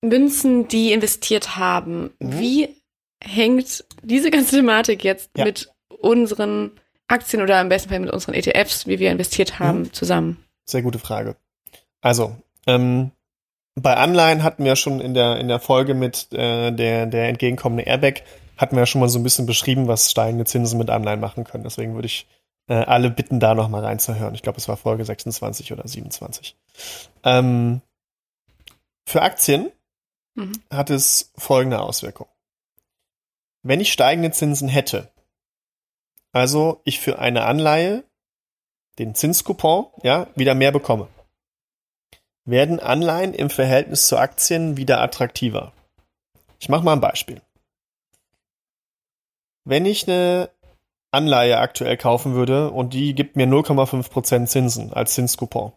münzen, 0.00 0.68
die 0.68 0.92
investiert 0.92 1.56
haben, 1.56 2.10
mhm. 2.20 2.38
wie 2.38 2.68
hängt 3.22 3.84
diese 4.02 4.30
ganze 4.30 4.56
Thematik 4.56 5.02
jetzt 5.02 5.30
ja. 5.36 5.44
mit 5.44 5.72
unseren 5.88 6.72
Aktien 7.08 7.42
oder 7.42 7.60
im 7.60 7.68
besten 7.68 7.88
Fall 7.88 8.00
mit 8.00 8.12
unseren 8.12 8.34
ETFs, 8.34 8.86
wie 8.86 8.98
wir 8.98 9.10
investiert 9.10 9.58
haben, 9.58 9.80
mhm. 9.80 9.92
zusammen? 9.92 10.44
Sehr 10.66 10.82
gute 10.82 10.98
Frage. 10.98 11.36
Also, 12.00 12.36
ähm, 12.66 13.10
bei 13.82 13.96
Anleihen 13.96 14.42
hatten 14.42 14.64
wir 14.64 14.76
schon 14.76 15.00
in 15.00 15.14
der, 15.14 15.38
in 15.38 15.48
der 15.48 15.60
Folge 15.60 15.94
mit 15.94 16.32
äh, 16.32 16.70
der, 16.70 17.06
der 17.06 17.28
entgegenkommende 17.28 17.84
Airbag, 17.84 18.22
hatten 18.56 18.76
wir 18.76 18.80
ja 18.80 18.86
schon 18.86 19.00
mal 19.00 19.08
so 19.08 19.18
ein 19.18 19.22
bisschen 19.22 19.46
beschrieben, 19.46 19.88
was 19.88 20.10
steigende 20.10 20.44
Zinsen 20.44 20.78
mit 20.78 20.90
Anleihen 20.90 21.20
machen 21.20 21.44
können. 21.44 21.64
Deswegen 21.64 21.94
würde 21.94 22.06
ich 22.06 22.26
äh, 22.68 22.74
alle 22.74 23.10
bitten, 23.10 23.40
da 23.40 23.54
noch 23.54 23.68
mal 23.68 23.84
reinzuhören. 23.84 24.34
Ich 24.34 24.42
glaube, 24.42 24.58
es 24.58 24.68
war 24.68 24.76
Folge 24.76 25.04
26 25.04 25.72
oder 25.72 25.86
27. 25.86 26.56
Ähm, 27.24 27.80
für 29.06 29.22
Aktien 29.22 29.70
mhm. 30.34 30.52
hat 30.70 30.90
es 30.90 31.32
folgende 31.36 31.80
Auswirkung. 31.80 32.26
Wenn 33.62 33.80
ich 33.80 33.92
steigende 33.92 34.30
Zinsen 34.30 34.68
hätte, 34.68 35.10
also 36.32 36.80
ich 36.84 37.00
für 37.00 37.18
eine 37.18 37.44
Anleihe 37.44 38.04
den 38.98 39.14
Zinscoupon 39.14 39.86
ja 40.02 40.26
wieder 40.34 40.54
mehr 40.54 40.72
bekomme, 40.72 41.08
werden 42.48 42.80
Anleihen 42.80 43.34
im 43.34 43.50
Verhältnis 43.50 44.08
zu 44.08 44.16
Aktien 44.16 44.76
wieder 44.76 45.00
attraktiver. 45.02 45.72
Ich 46.58 46.68
mache 46.68 46.84
mal 46.84 46.94
ein 46.94 47.00
Beispiel. 47.00 47.42
Wenn 49.64 49.84
ich 49.84 50.08
eine 50.08 50.48
Anleihe 51.10 51.58
aktuell 51.58 51.98
kaufen 51.98 52.34
würde 52.34 52.70
und 52.70 52.94
die 52.94 53.14
gibt 53.14 53.36
mir 53.36 53.46
0,5% 53.46 54.46
Zinsen 54.46 54.92
als 54.92 55.14
Zinscoupon 55.14 55.72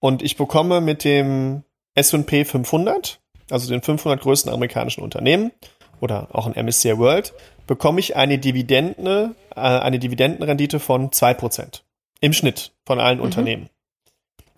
und 0.00 0.22
ich 0.22 0.36
bekomme 0.36 0.80
mit 0.80 1.02
dem 1.02 1.64
S&P 1.94 2.44
500, 2.44 3.20
also 3.50 3.68
den 3.68 3.82
500 3.82 4.20
größten 4.20 4.52
amerikanischen 4.52 5.02
Unternehmen 5.02 5.50
oder 6.00 6.28
auch 6.32 6.46
ein 6.46 6.64
MSCI 6.64 6.96
World, 6.98 7.34
bekomme 7.66 7.98
ich 7.98 8.14
eine 8.14 8.38
Dividende, 8.38 9.34
äh, 9.54 9.60
eine 9.60 9.98
Dividendenrendite 9.98 10.78
von 10.78 11.10
2% 11.10 11.82
im 12.20 12.32
Schnitt 12.32 12.72
von 12.86 13.00
allen 13.00 13.18
mhm. 13.18 13.24
Unternehmen. 13.24 13.70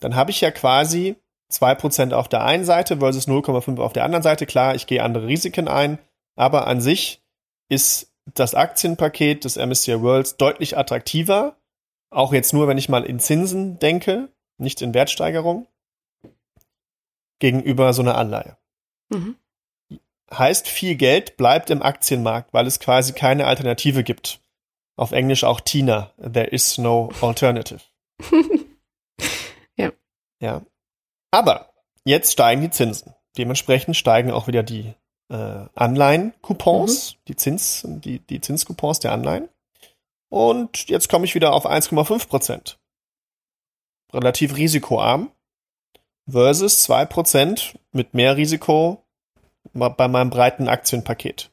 Dann 0.02 0.14
habe 0.14 0.30
ich 0.30 0.40
ja 0.40 0.50
quasi 0.50 1.16
2% 1.50 2.12
auf 2.12 2.28
der 2.28 2.44
einen 2.44 2.64
Seite 2.64 2.98
versus 2.98 3.28
0,5 3.28 3.80
auf 3.80 3.92
der 3.92 4.04
anderen 4.04 4.22
Seite. 4.22 4.46
Klar, 4.46 4.74
ich 4.74 4.86
gehe 4.86 5.02
andere 5.02 5.26
Risiken 5.26 5.68
ein, 5.68 5.98
aber 6.36 6.66
an 6.66 6.80
sich 6.80 7.22
ist 7.68 8.12
das 8.34 8.54
Aktienpaket 8.54 9.44
des 9.44 9.56
MSCI 9.56 10.00
Worlds 10.00 10.36
deutlich 10.36 10.78
attraktiver. 10.78 11.56
Auch 12.10 12.32
jetzt 12.32 12.52
nur, 12.52 12.68
wenn 12.68 12.78
ich 12.78 12.88
mal 12.88 13.04
in 13.04 13.18
Zinsen 13.18 13.78
denke, 13.78 14.28
nicht 14.58 14.82
in 14.82 14.94
Wertsteigerung, 14.94 15.66
gegenüber 17.38 17.92
so 17.92 18.02
einer 18.02 18.16
Anleihe. 18.16 18.56
Mhm 19.08 19.36
heißt, 20.38 20.68
viel 20.68 20.96
Geld 20.96 21.36
bleibt 21.36 21.70
im 21.70 21.82
Aktienmarkt, 21.82 22.52
weil 22.52 22.66
es 22.66 22.80
quasi 22.80 23.12
keine 23.12 23.46
Alternative 23.46 24.02
gibt. 24.02 24.40
Auf 24.96 25.12
Englisch 25.12 25.44
auch 25.44 25.60
Tina. 25.60 26.12
There 26.18 26.46
is 26.46 26.78
no 26.78 27.10
alternative. 27.20 27.80
ja. 30.42 30.62
Aber 31.30 31.72
jetzt 32.04 32.32
steigen 32.32 32.60
die 32.60 32.70
Zinsen. 32.70 33.14
Dementsprechend 33.38 33.96
steigen 33.96 34.30
auch 34.30 34.46
wieder 34.46 34.62
die 34.62 34.94
äh, 35.30 35.64
Anleihen-Coupons, 35.74 37.14
mhm. 37.14 37.18
die, 37.28 37.36
Zins, 37.36 37.82
die, 37.86 38.18
die 38.18 38.40
Zinscoupons 38.40 39.00
der 39.00 39.12
Anleihen. 39.12 39.48
Und 40.28 40.88
jetzt 40.88 41.08
komme 41.08 41.24
ich 41.24 41.34
wieder 41.34 41.52
auf 41.52 41.66
1,5 41.66 42.28
Prozent. 42.28 42.78
Relativ 44.12 44.56
risikoarm. 44.56 45.30
Versus 46.28 46.82
2 46.82 47.06
Prozent 47.06 47.78
mit 47.92 48.14
mehr 48.14 48.36
Risiko 48.36 49.04
bei 49.72 50.08
meinem 50.08 50.30
breiten 50.30 50.68
Aktienpaket. 50.68 51.50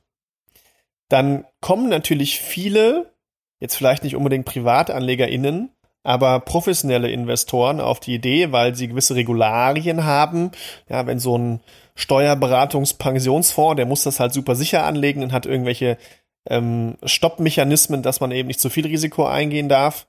Dann 1.09 1.45
kommen 1.59 1.89
natürlich 1.89 2.39
viele, 2.39 3.13
jetzt 3.59 3.75
vielleicht 3.75 4.03
nicht 4.03 4.15
unbedingt 4.15 4.45
PrivatanlegerInnen, 4.45 5.71
aber 6.03 6.39
professionelle 6.39 7.11
Investoren 7.11 7.79
auf 7.81 7.99
die 7.99 8.15
Idee, 8.15 8.51
weil 8.51 8.75
sie 8.75 8.87
gewisse 8.87 9.15
Regularien 9.15 10.05
haben. 10.05 10.51
Ja, 10.87 11.05
wenn 11.05 11.19
so 11.19 11.37
ein 11.37 11.59
Steuerberatungs-Pensionsfonds, 11.95 13.75
der 13.75 13.85
muss 13.85 14.03
das 14.03 14.19
halt 14.19 14.33
super 14.33 14.55
sicher 14.55 14.85
anlegen 14.85 15.21
und 15.21 15.33
hat 15.33 15.45
irgendwelche 15.45 15.97
ähm, 16.47 16.97
Stoppmechanismen, 17.03 18.01
dass 18.01 18.21
man 18.21 18.31
eben 18.31 18.47
nicht 18.47 18.61
zu 18.61 18.69
viel 18.69 18.87
Risiko 18.87 19.25
eingehen 19.25 19.69
darf. 19.69 20.07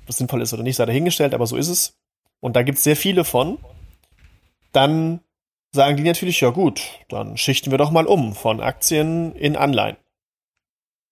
Ob 0.00 0.06
das 0.06 0.18
sinnvoll 0.18 0.42
ist 0.42 0.54
oder 0.54 0.62
nicht, 0.62 0.76
sei 0.76 0.86
dahingestellt, 0.86 1.34
aber 1.34 1.46
so 1.46 1.56
ist 1.56 1.68
es. 1.68 1.98
Und 2.40 2.54
da 2.54 2.62
gibt 2.62 2.78
es 2.78 2.84
sehr 2.84 2.96
viele 2.96 3.24
von. 3.24 3.58
Dann 4.72 5.20
sagen 5.72 5.96
die 5.96 6.04
natürlich, 6.04 6.40
ja 6.40 6.50
gut, 6.50 6.82
dann 7.08 7.36
schichten 7.36 7.70
wir 7.70 7.78
doch 7.78 7.90
mal 7.90 8.06
um 8.06 8.34
von 8.34 8.60
Aktien 8.60 9.34
in 9.34 9.56
Anleihen. 9.56 9.96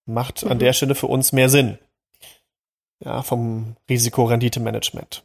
Macht 0.06 0.44
mhm. 0.44 0.52
an 0.52 0.58
der 0.58 0.72
Stelle 0.72 0.94
für 0.94 1.06
uns 1.08 1.32
mehr 1.32 1.48
Sinn. 1.48 1.78
Ja, 3.04 3.22
vom 3.22 3.76
Risikorendite-Management. 3.88 5.22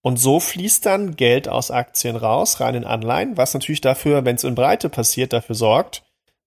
Und 0.00 0.18
so 0.18 0.40
fließt 0.40 0.86
dann 0.86 1.16
Geld 1.16 1.48
aus 1.48 1.70
Aktien 1.70 2.16
raus, 2.16 2.60
rein 2.60 2.74
in 2.74 2.84
Anleihen, 2.84 3.36
was 3.36 3.54
natürlich 3.54 3.80
dafür, 3.80 4.24
wenn 4.24 4.36
es 4.36 4.44
in 4.44 4.54
Breite 4.54 4.88
passiert, 4.88 5.32
dafür 5.32 5.54
sorgt, 5.54 6.04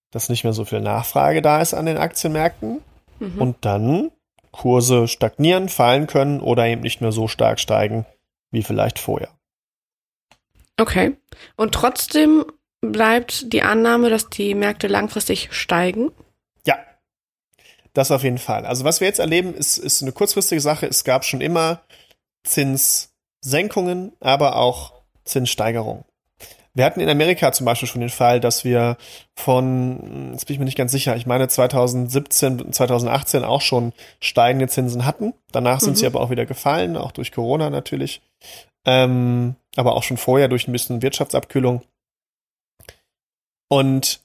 dass 0.09 0.29
nicht 0.29 0.43
mehr 0.43 0.53
so 0.53 0.65
viel 0.65 0.81
Nachfrage 0.81 1.41
da 1.41 1.61
ist 1.61 1.73
an 1.73 1.85
den 1.85 1.97
Aktienmärkten 1.97 2.81
mhm. 3.19 3.37
und 3.41 3.57
dann 3.61 4.11
Kurse 4.51 5.07
stagnieren, 5.07 5.69
fallen 5.69 6.07
können 6.07 6.39
oder 6.39 6.65
eben 6.65 6.81
nicht 6.81 7.01
mehr 7.01 7.11
so 7.11 7.27
stark 7.27 7.59
steigen 7.59 8.05
wie 8.51 8.63
vielleicht 8.63 8.99
vorher. 8.99 9.29
Okay. 10.77 11.15
Und 11.55 11.73
trotzdem 11.73 12.45
bleibt 12.81 13.53
die 13.53 13.61
Annahme, 13.61 14.09
dass 14.09 14.29
die 14.29 14.55
Märkte 14.55 14.87
langfristig 14.87 15.49
steigen? 15.51 16.11
Das 17.93 18.11
auf 18.11 18.23
jeden 18.23 18.37
Fall. 18.37 18.65
Also 18.65 18.83
was 18.83 19.01
wir 19.01 19.07
jetzt 19.07 19.19
erleben, 19.19 19.53
ist, 19.53 19.77
ist 19.77 20.01
eine 20.01 20.11
kurzfristige 20.11 20.61
Sache. 20.61 20.87
Es 20.87 21.03
gab 21.03 21.25
schon 21.25 21.41
immer 21.41 21.81
Zinssenkungen, 22.43 24.13
aber 24.19 24.55
auch 24.55 24.93
Zinssteigerungen. 25.25 26.05
Wir 26.73 26.85
hatten 26.85 27.01
in 27.01 27.09
Amerika 27.09 27.51
zum 27.51 27.65
Beispiel 27.65 27.89
schon 27.89 27.99
den 27.99 28.09
Fall, 28.09 28.39
dass 28.39 28.63
wir 28.63 28.95
von, 29.35 30.29
jetzt 30.31 30.45
bin 30.45 30.53
ich 30.53 30.59
mir 30.59 30.65
nicht 30.65 30.77
ganz 30.77 30.93
sicher, 30.93 31.17
ich 31.17 31.25
meine 31.25 31.49
2017, 31.49 32.71
2018 32.71 33.43
auch 33.43 33.59
schon 33.59 33.91
steigende 34.21 34.69
Zinsen 34.69 35.05
hatten. 35.05 35.33
Danach 35.51 35.81
sind 35.81 35.91
mhm. 35.91 35.95
sie 35.97 36.05
aber 36.05 36.21
auch 36.21 36.29
wieder 36.29 36.45
gefallen, 36.45 36.95
auch 36.95 37.11
durch 37.11 37.33
Corona 37.33 37.69
natürlich 37.69 38.21
ähm, 38.85 39.55
aber 39.75 39.95
auch 39.95 40.03
schon 40.03 40.17
vorher 40.17 40.47
durch 40.47 40.67
ein 40.67 40.71
bisschen 40.71 41.01
Wirtschaftsabkühlung. 41.01 41.83
Und 43.67 44.21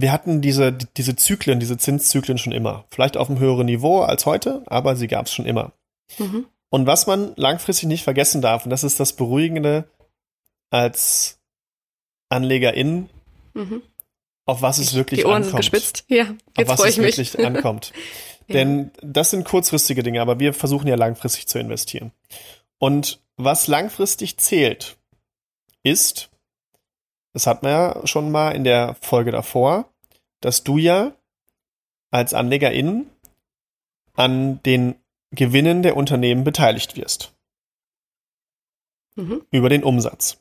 wir 0.00 0.12
hatten 0.12 0.40
diese, 0.40 0.72
diese 0.72 1.16
Zyklen, 1.16 1.60
diese 1.60 1.76
Zinszyklen 1.76 2.38
schon 2.38 2.52
immer. 2.52 2.84
Vielleicht 2.90 3.16
auf 3.16 3.28
einem 3.28 3.38
höheren 3.38 3.66
Niveau 3.66 4.00
als 4.00 4.26
heute, 4.26 4.62
aber 4.66 4.96
sie 4.96 5.08
gab 5.08 5.26
es 5.26 5.32
schon 5.32 5.46
immer. 5.46 5.72
Mhm. 6.18 6.46
Und 6.70 6.86
was 6.86 7.06
man 7.06 7.32
langfristig 7.36 7.88
nicht 7.88 8.04
vergessen 8.04 8.42
darf, 8.42 8.64
und 8.64 8.70
das 8.70 8.84
ist 8.84 9.00
das 9.00 9.14
Beruhigende 9.14 9.88
als 10.70 11.38
Anlegerin, 12.28 13.08
mhm. 13.54 13.82
auf 14.44 14.62
was 14.62 14.78
es 14.78 14.94
wirklich 14.94 15.20
Die 15.20 15.26
Ohren 15.26 15.44
ankommt. 15.44 15.62
sind 15.62 15.72
gespitzt. 15.72 16.04
Ja, 16.08 16.24
auf 16.24 16.58
jetzt 16.58 16.68
was 16.68 16.80
freue 16.80 16.88
es 16.88 16.98
ich 16.98 17.02
mich. 17.02 17.18
wirklich 17.18 17.46
ankommt. 17.46 17.92
Denn 18.48 18.92
das 19.02 19.30
sind 19.30 19.44
kurzfristige 19.44 20.02
Dinge, 20.02 20.20
aber 20.20 20.38
wir 20.38 20.54
versuchen 20.54 20.86
ja 20.86 20.94
langfristig 20.94 21.48
zu 21.48 21.58
investieren. 21.58 22.12
Und 22.78 23.20
was 23.36 23.66
langfristig 23.66 24.38
zählt, 24.38 24.96
ist, 25.82 26.30
das 27.36 27.46
hatten 27.46 27.66
wir 27.66 27.70
ja 27.70 28.06
schon 28.06 28.30
mal 28.30 28.52
in 28.52 28.64
der 28.64 28.96
Folge 29.02 29.30
davor, 29.30 29.92
dass 30.40 30.64
du 30.64 30.78
ja 30.78 31.12
als 32.10 32.32
Anlegerin 32.32 33.10
an 34.14 34.62
den 34.62 34.94
Gewinnen 35.32 35.82
der 35.82 35.98
Unternehmen 35.98 36.44
beteiligt 36.44 36.96
wirst. 36.96 37.34
Mhm. 39.16 39.42
Über 39.50 39.68
den 39.68 39.84
Umsatz. 39.84 40.38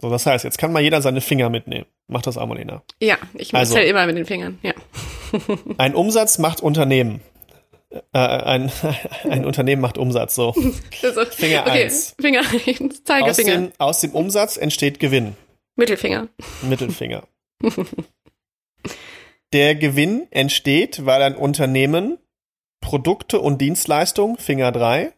So, 0.00 0.10
das 0.10 0.26
heißt, 0.26 0.42
jetzt 0.42 0.58
kann 0.58 0.72
mal 0.72 0.82
jeder 0.82 1.00
seine 1.00 1.20
Finger 1.20 1.48
mitnehmen. 1.48 1.86
Mach 2.08 2.22
das 2.22 2.38
auch 2.38 2.46
mal, 2.48 2.58
Lena. 2.58 2.82
Ja, 3.00 3.16
ich 3.34 3.54
Also- 3.54 3.74
zähle 3.74 3.86
immer 3.86 4.04
mit 4.06 4.16
den 4.16 4.26
Fingern. 4.26 4.58
Ja. 4.62 4.74
Ein 5.78 5.94
Umsatz 5.94 6.38
macht 6.38 6.60
Unternehmen. 6.60 7.20
Äh, 8.12 8.18
ein, 8.18 8.72
ein 9.30 9.44
Unternehmen 9.44 9.80
macht 9.80 9.96
Umsatz, 9.96 10.34
so. 10.34 10.56
Also, 11.04 11.24
Finger 11.26 11.60
okay, 11.60 11.84
eins. 11.84 12.16
Finger 12.20 12.40
eins, 12.40 12.80
Aus 12.80 13.04
Zeigefinger, 13.04 13.52
dem, 13.54 13.72
aus 13.78 14.00
dem 14.00 14.10
Umsatz 14.10 14.56
entsteht 14.56 14.98
Gewinn. 14.98 15.36
Mittelfinger. 15.76 16.28
Mittelfinger. 16.62 17.26
Der 19.52 19.74
Gewinn 19.74 20.26
entsteht, 20.30 21.04
weil 21.06 21.22
ein 21.22 21.36
Unternehmen 21.36 22.18
Produkte 22.80 23.40
und 23.40 23.60
Dienstleistungen, 23.60 24.36
Finger 24.36 24.72
3, 24.72 25.14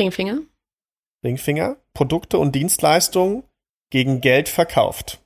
Ringfinger. 0.00 0.40
Ringfinger, 1.24 1.76
Produkte 1.94 2.38
und 2.38 2.54
Dienstleistungen 2.54 3.44
gegen 3.90 4.20
Geld 4.20 4.48
verkauft. 4.48 5.20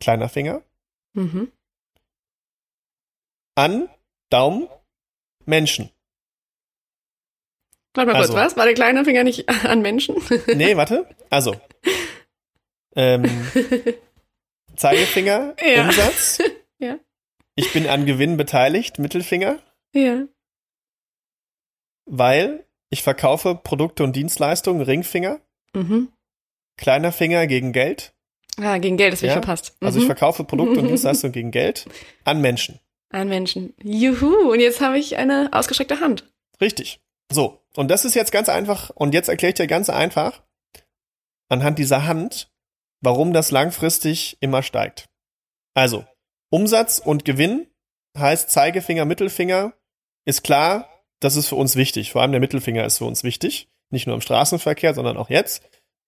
Kleiner 0.00 0.28
Finger. 0.28 0.62
Mhm. 1.12 1.52
An 3.56 3.88
Daumen 4.30 4.68
Menschen. 5.44 5.90
Warte 7.94 8.10
mal 8.10 8.16
Also. 8.18 8.32
kurz, 8.32 8.44
was? 8.44 8.56
War 8.56 8.64
der 8.64 8.74
kleine 8.74 9.04
Finger 9.04 9.22
nicht 9.22 9.48
an 9.48 9.82
Menschen? 9.82 10.16
Nee, 10.54 10.76
warte. 10.76 11.08
Also. 11.30 11.54
Ähm, 12.96 13.24
Zeigefinger, 14.76 15.54
Ja. 15.64 15.84
Umsatz. 15.86 16.38
Ja. 16.80 16.98
Ich 17.54 17.72
bin 17.72 17.86
an 17.86 18.04
Gewinn 18.04 18.36
beteiligt, 18.36 18.98
Mittelfinger, 18.98 19.58
ja. 19.94 20.24
weil 22.04 22.66
ich 22.90 23.02
verkaufe 23.02 23.54
Produkte 23.54 24.02
und 24.04 24.14
Dienstleistungen, 24.16 24.82
Ringfinger, 24.82 25.40
Mhm. 25.72 26.08
kleiner 26.76 27.12
Finger 27.12 27.46
gegen 27.46 27.72
Geld. 27.72 28.12
Ah, 28.60 28.78
gegen 28.78 28.96
Geld, 28.96 29.12
das 29.12 29.20
habe 29.20 29.28
Ja, 29.28 29.32
ich 29.32 29.44
verpasst. 29.44 29.76
Also 29.80 29.98
ich 29.98 30.04
Mhm. 30.04 30.08
verkaufe 30.08 30.44
Produkte 30.44 30.80
und 30.80 30.88
Dienstleistungen 30.88 31.32
gegen 31.32 31.50
Geld 31.52 31.86
an 32.24 32.40
Menschen. 32.40 32.80
An 33.10 33.28
Menschen. 33.28 33.72
Juhu, 33.82 34.50
und 34.52 34.60
jetzt 34.60 34.80
habe 34.80 34.98
ich 34.98 35.16
eine 35.16 35.48
ausgestreckte 35.52 36.00
Hand. 36.00 36.28
Richtig. 36.60 37.00
So. 37.32 37.60
Und 37.76 37.88
das 37.90 38.04
ist 38.04 38.14
jetzt 38.14 38.32
ganz 38.32 38.48
einfach. 38.48 38.90
Und 38.90 39.14
jetzt 39.14 39.28
erkläre 39.28 39.50
ich 39.50 39.54
dir 39.56 39.66
ganz 39.68 39.88
einfach 39.90 40.42
anhand 41.48 41.78
dieser 41.78 42.06
Hand, 42.06 42.52
warum 43.04 43.32
das 43.32 43.50
langfristig 43.50 44.36
immer 44.40 44.62
steigt. 44.62 45.08
Also, 45.74 46.04
Umsatz 46.50 46.98
und 46.98 47.24
Gewinn 47.24 47.66
heißt 48.16 48.50
Zeigefinger, 48.50 49.04
Mittelfinger, 49.04 49.72
ist 50.24 50.42
klar, 50.42 50.88
das 51.20 51.36
ist 51.36 51.48
für 51.48 51.56
uns 51.56 51.76
wichtig. 51.76 52.12
Vor 52.12 52.22
allem 52.22 52.32
der 52.32 52.40
Mittelfinger 52.40 52.84
ist 52.84 52.98
für 52.98 53.04
uns 53.04 53.24
wichtig. 53.24 53.68
Nicht 53.90 54.06
nur 54.06 54.14
im 54.14 54.20
Straßenverkehr, 54.20 54.94
sondern 54.94 55.16
auch 55.16 55.30
jetzt. 55.30 55.62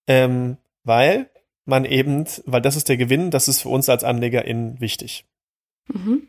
Ähm, 0.07 0.57
weil 0.85 1.31
man 1.65 1.85
eben, 1.85 2.27
weil 2.45 2.63
das 2.63 2.77
ist 2.77 2.89
der 2.89 2.97
Gewinn, 2.97 3.31
das 3.31 3.49
ist 3.49 3.61
für 3.63 3.69
uns 3.69 3.89
als 3.89 4.05
AnlegerInnen 4.05 4.81
wichtig. 4.81 5.25
Mhm. 5.89 6.29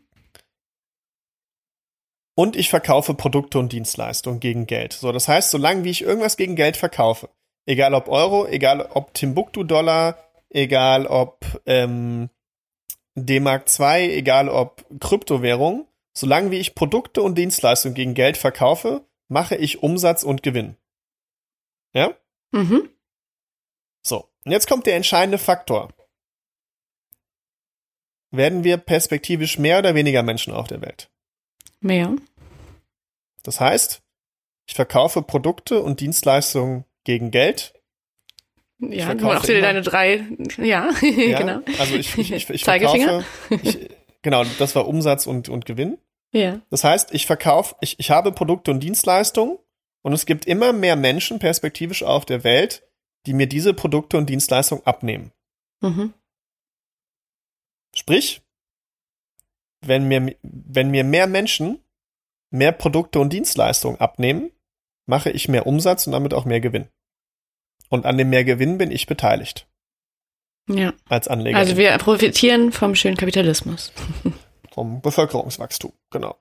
und 2.38 2.54
ich 2.54 2.70
verkaufe 2.70 3.14
Produkte 3.14 3.58
und 3.58 3.72
Dienstleistungen 3.72 4.38
gegen 4.38 4.68
Geld. 4.68 4.92
So, 4.92 5.10
das 5.10 5.26
heißt, 5.26 5.50
solange 5.50 5.82
wie 5.82 5.90
ich 5.90 6.02
irgendwas 6.02 6.36
gegen 6.36 6.54
Geld 6.54 6.76
verkaufe, 6.76 7.30
egal 7.66 7.94
ob 7.94 8.06
Euro, 8.06 8.46
egal 8.46 8.80
ob 8.94 9.12
Timbuktu-Dollar, 9.12 10.27
egal 10.50 11.06
ob 11.06 11.44
ähm, 11.66 12.30
D-Mark 13.14 13.68
2, 13.68 14.12
egal 14.14 14.48
ob 14.48 14.84
Kryptowährung, 15.00 15.86
solange 16.16 16.50
wie 16.50 16.58
ich 16.58 16.74
Produkte 16.74 17.22
und 17.22 17.36
Dienstleistungen 17.36 17.94
gegen 17.94 18.14
Geld 18.14 18.36
verkaufe, 18.36 19.06
mache 19.28 19.56
ich 19.56 19.82
Umsatz 19.82 20.22
und 20.22 20.42
Gewinn. 20.42 20.76
Ja? 21.92 22.14
Mhm. 22.52 22.88
So, 24.02 24.28
und 24.44 24.52
jetzt 24.52 24.68
kommt 24.68 24.86
der 24.86 24.96
entscheidende 24.96 25.38
Faktor. 25.38 25.92
Werden 28.30 28.64
wir 28.64 28.76
perspektivisch 28.76 29.58
mehr 29.58 29.78
oder 29.78 29.94
weniger 29.94 30.22
Menschen 30.22 30.52
auf 30.52 30.66
der 30.66 30.82
Welt? 30.82 31.10
Mehr. 31.80 32.16
Das 33.42 33.60
heißt, 33.60 34.02
ich 34.66 34.74
verkaufe 34.74 35.22
Produkte 35.22 35.82
und 35.82 36.00
Dienstleistungen 36.00 36.84
gegen 37.04 37.30
Geld. 37.30 37.77
Ja, 38.80 39.06
verkaufe 39.06 39.16
du 39.16 39.24
machst 39.24 39.48
wieder 39.48 39.58
immer- 39.58 39.66
deine 39.68 39.82
drei. 39.82 40.24
Ja, 40.58 40.90
Ja, 41.02 41.38
genau. 41.38 41.60
Also 41.78 41.94
ich, 41.96 42.16
ich, 42.18 42.32
ich, 42.32 42.50
ich 42.50 42.64
Zeigefinger? 42.64 43.22
verkaufe. 43.22 43.68
Ich, 43.68 43.90
genau, 44.22 44.44
das 44.58 44.74
war 44.76 44.86
Umsatz 44.86 45.26
und, 45.26 45.48
und 45.48 45.66
Gewinn. 45.66 45.98
Ja. 46.32 46.60
Das 46.70 46.84
heißt, 46.84 47.12
ich 47.14 47.26
verkaufe, 47.26 47.74
ich, 47.80 47.98
ich 47.98 48.10
habe 48.10 48.32
Produkte 48.32 48.70
und 48.70 48.80
Dienstleistungen 48.80 49.58
und 50.02 50.12
es 50.12 50.26
gibt 50.26 50.44
immer 50.46 50.72
mehr 50.72 50.94
Menschen 50.96 51.38
perspektivisch 51.38 52.02
auf 52.02 52.24
der 52.26 52.44
Welt, 52.44 52.86
die 53.26 53.32
mir 53.32 53.46
diese 53.48 53.74
Produkte 53.74 54.16
und 54.16 54.28
Dienstleistungen 54.30 54.86
abnehmen. 54.86 55.32
Mhm. 55.80 56.14
Sprich, 57.94 58.42
wenn 59.80 60.06
mir, 60.06 60.36
wenn 60.42 60.90
mir 60.90 61.04
mehr 61.04 61.26
Menschen 61.26 61.80
mehr 62.50 62.72
Produkte 62.72 63.18
und 63.20 63.32
Dienstleistungen 63.32 64.00
abnehmen, 64.00 64.50
mache 65.06 65.30
ich 65.30 65.48
mehr 65.48 65.66
Umsatz 65.66 66.06
und 66.06 66.12
damit 66.12 66.32
auch 66.34 66.44
mehr 66.44 66.60
Gewinn. 66.60 66.88
Und 67.88 68.06
an 68.06 68.18
dem 68.18 68.30
mehr 68.30 68.44
Gewinn 68.44 68.78
bin 68.78 68.90
ich 68.90 69.06
beteiligt 69.06 69.66
Ja. 70.68 70.92
als 71.08 71.28
Anleger 71.28 71.56
Also 71.58 71.76
wir 71.76 71.96
profitieren 71.98 72.72
vom 72.72 72.94
schönen 72.94 73.16
Kapitalismus. 73.16 73.92
vom 74.72 75.00
Bevölkerungswachstum, 75.00 75.92
genau. 76.10 76.36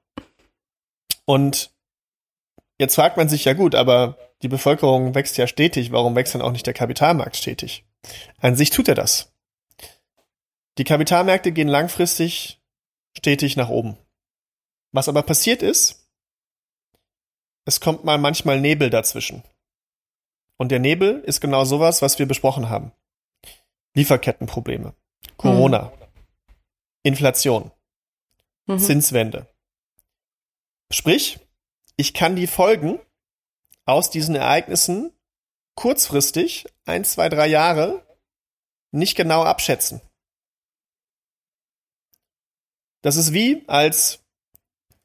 Und 1.25 1.71
jetzt 2.79 2.95
fragt 2.95 3.17
man 3.17 3.29
sich 3.29 3.45
ja 3.45 3.53
gut, 3.53 3.75
aber 3.75 4.17
die 4.41 4.47
Bevölkerung 4.47 5.15
wächst 5.15 5.37
ja 5.37 5.47
stetig, 5.47 5.91
warum 5.91 6.15
wächst 6.15 6.35
dann 6.35 6.41
auch 6.41 6.51
nicht 6.51 6.65
der 6.65 6.73
Kapitalmarkt 6.73 7.35
stetig? 7.35 7.85
An 8.39 8.55
sich 8.55 8.69
tut 8.69 8.87
er 8.87 8.95
das. 8.95 9.33
Die 10.77 10.83
Kapitalmärkte 10.83 11.51
gehen 11.51 11.67
langfristig 11.67 12.61
stetig 13.17 13.57
nach 13.57 13.69
oben. 13.69 13.97
Was 14.91 15.09
aber 15.09 15.23
passiert 15.23 15.63
ist, 15.63 16.07
es 17.65 17.81
kommt 17.81 18.05
mal 18.05 18.17
manchmal 18.17 18.61
Nebel 18.61 18.89
dazwischen. 18.89 19.43
Und 20.57 20.69
der 20.71 20.79
Nebel 20.79 21.19
ist 21.21 21.39
genau 21.39 21.65
sowas, 21.65 22.01
was 22.01 22.17
wir 22.19 22.25
besprochen 22.25 22.69
haben. 22.69 22.91
Lieferkettenprobleme, 23.95 24.93
Corona, 25.37 25.91
Inflation, 27.03 27.71
Mhm. 28.67 28.79
Zinswende. 28.79 29.47
Sprich, 30.91 31.39
ich 31.95 32.13
kann 32.13 32.35
die 32.35 32.47
Folgen 32.47 32.99
aus 33.85 34.09
diesen 34.09 34.35
Ereignissen 34.35 35.11
kurzfristig, 35.75 36.65
ein, 36.85 37.05
zwei, 37.05 37.29
drei 37.29 37.47
Jahre, 37.47 38.05
nicht 38.91 39.15
genau 39.15 39.43
abschätzen. 39.43 40.01
Das 43.01 43.15
ist 43.15 43.31
wie, 43.31 43.63
als 43.67 44.19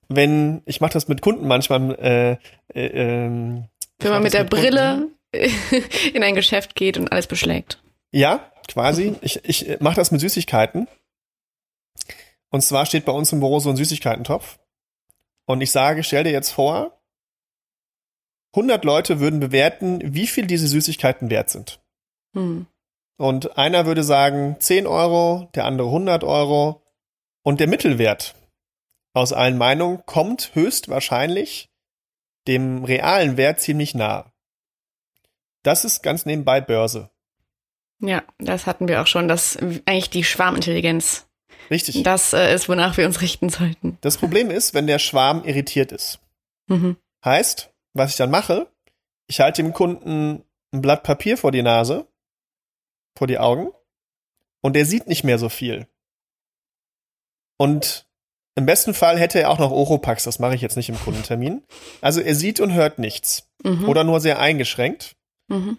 wenn, 0.09 0.62
ich 0.67 0.81
mache 0.81 0.93
das 0.95 1.09
mit 1.09 1.23
Kunden 1.23 1.47
manchmal, 1.47 1.95
äh, 2.01 2.33
äh, 2.75 3.27
ich 3.27 4.05
Wenn 4.05 4.11
man 4.11 4.23
mit 4.23 4.33
der 4.35 4.47
Kunden. 4.47 4.57
Brille 4.57 5.09
in 6.12 6.23
ein 6.23 6.35
Geschäft 6.35 6.75
geht 6.75 6.99
und 6.99 7.11
alles 7.11 7.27
beschlägt. 7.27 7.83
Ja, 8.11 8.53
quasi. 8.68 9.14
Ich, 9.23 9.45
ich 9.45 9.81
mache 9.81 9.97
das 9.97 10.11
mit 10.11 10.21
Süßigkeiten. 10.21 10.88
Und 12.51 12.61
zwar 12.61 12.85
steht 12.87 13.05
bei 13.07 13.12
uns 13.12 13.33
im 13.33 13.40
Büro 13.40 13.59
so 13.59 13.71
ein 13.71 13.77
Süßigkeitentopf. 13.77 14.59
Und 15.47 15.61
ich 15.62 15.71
sage, 15.71 16.05
stell 16.05 16.25
dir 16.25 16.33
jetzt 16.33 16.51
vor, 16.51 17.01
100 18.55 18.85
Leute 18.85 19.21
würden 19.21 19.40
bewerten, 19.40 20.01
wie 20.14 20.27
viel 20.27 20.47
diese 20.47 20.68
Süßigkeiten 20.68 21.31
wert 21.31 21.49
sind. 21.49 21.81
Hm. 22.35 22.66
Und 23.16 23.57
einer 23.57 23.87
würde 23.87 24.05
sagen 24.05 24.57
10 24.59 24.87
Euro, 24.87 25.49
der 25.55 25.64
andere 25.64 25.88
100 25.88 26.25
Euro. 26.25 26.83
Und 27.42 27.61
der 27.61 27.68
Mittelwert 27.68 28.35
aus 29.14 29.33
allen 29.33 29.59
Meinungen 29.59 30.05
kommt 30.07 30.55
höchstwahrscheinlich 30.55 31.71
dem 32.47 32.85
realen 32.85 33.37
Wert 33.37 33.61
ziemlich 33.61 33.95
nah. 33.95 34.32
Das 35.62 35.85
ist 35.85 36.03
ganz 36.03 36.27
nebenbei 36.27 36.61
Börse. 36.61 37.11
Ja, 38.01 38.22
das 38.38 38.66
hatten 38.66 38.88
wir 38.88 39.01
auch 39.01 39.07
schon, 39.07 39.29
dass 39.29 39.57
eigentlich 39.87 40.11
die 40.11 40.25
Schwarmintelligenz 40.25 41.27
Richtig. 41.70 42.03
das 42.03 42.33
äh, 42.33 42.53
ist, 42.53 42.68
wonach 42.68 42.96
wir 42.96 43.07
uns 43.07 43.20
richten 43.20 43.48
sollten. 43.48 43.96
Das 44.01 44.18
Problem 44.18 44.51
ist, 44.51 44.75
wenn 44.75 44.87
der 44.88 44.98
Schwarm 44.98 45.44
irritiert 45.44 45.92
ist. 45.92 46.18
Mhm. 46.66 46.96
Heißt, 47.25 47.70
was 47.92 48.11
ich 48.11 48.16
dann 48.16 48.31
mache, 48.31 48.66
ich 49.29 49.40
halte 49.40 49.62
dem 49.62 49.72
Kunden 49.72 50.42
ein 50.72 50.83
Blatt 50.83 51.05
Papier 51.05 51.38
vor 51.38 51.53
die 51.53 51.62
Nase, 51.62 52.07
vor 53.16 53.29
die 53.29 53.38
Augen 53.38 53.70
und 54.62 54.77
er 54.77 54.85
sieht 54.87 55.07
nicht 55.07 55.22
mehr 55.22 55.38
so 55.38 55.48
viel. 55.48 55.87
Und 57.57 58.07
im 58.55 58.66
besten 58.66 58.94
Fall 58.94 59.18
hätte 59.18 59.40
er 59.40 59.51
auch 59.51 59.59
noch 59.59 59.70
Oropax, 59.70 60.25
das 60.25 60.38
mache 60.38 60.55
ich 60.55 60.61
jetzt 60.61 60.77
nicht 60.77 60.88
im 60.88 60.98
Kundentermin. 60.98 61.62
Also 62.01 62.20
er 62.20 62.35
sieht 62.35 62.59
und 62.61 62.72
hört 62.72 62.98
nichts 62.98 63.48
Mhm. 63.64 63.88
oder 63.88 64.03
nur 64.03 64.20
sehr 64.20 64.40
eingeschränkt. 64.40 65.14
Mhm. 65.53 65.79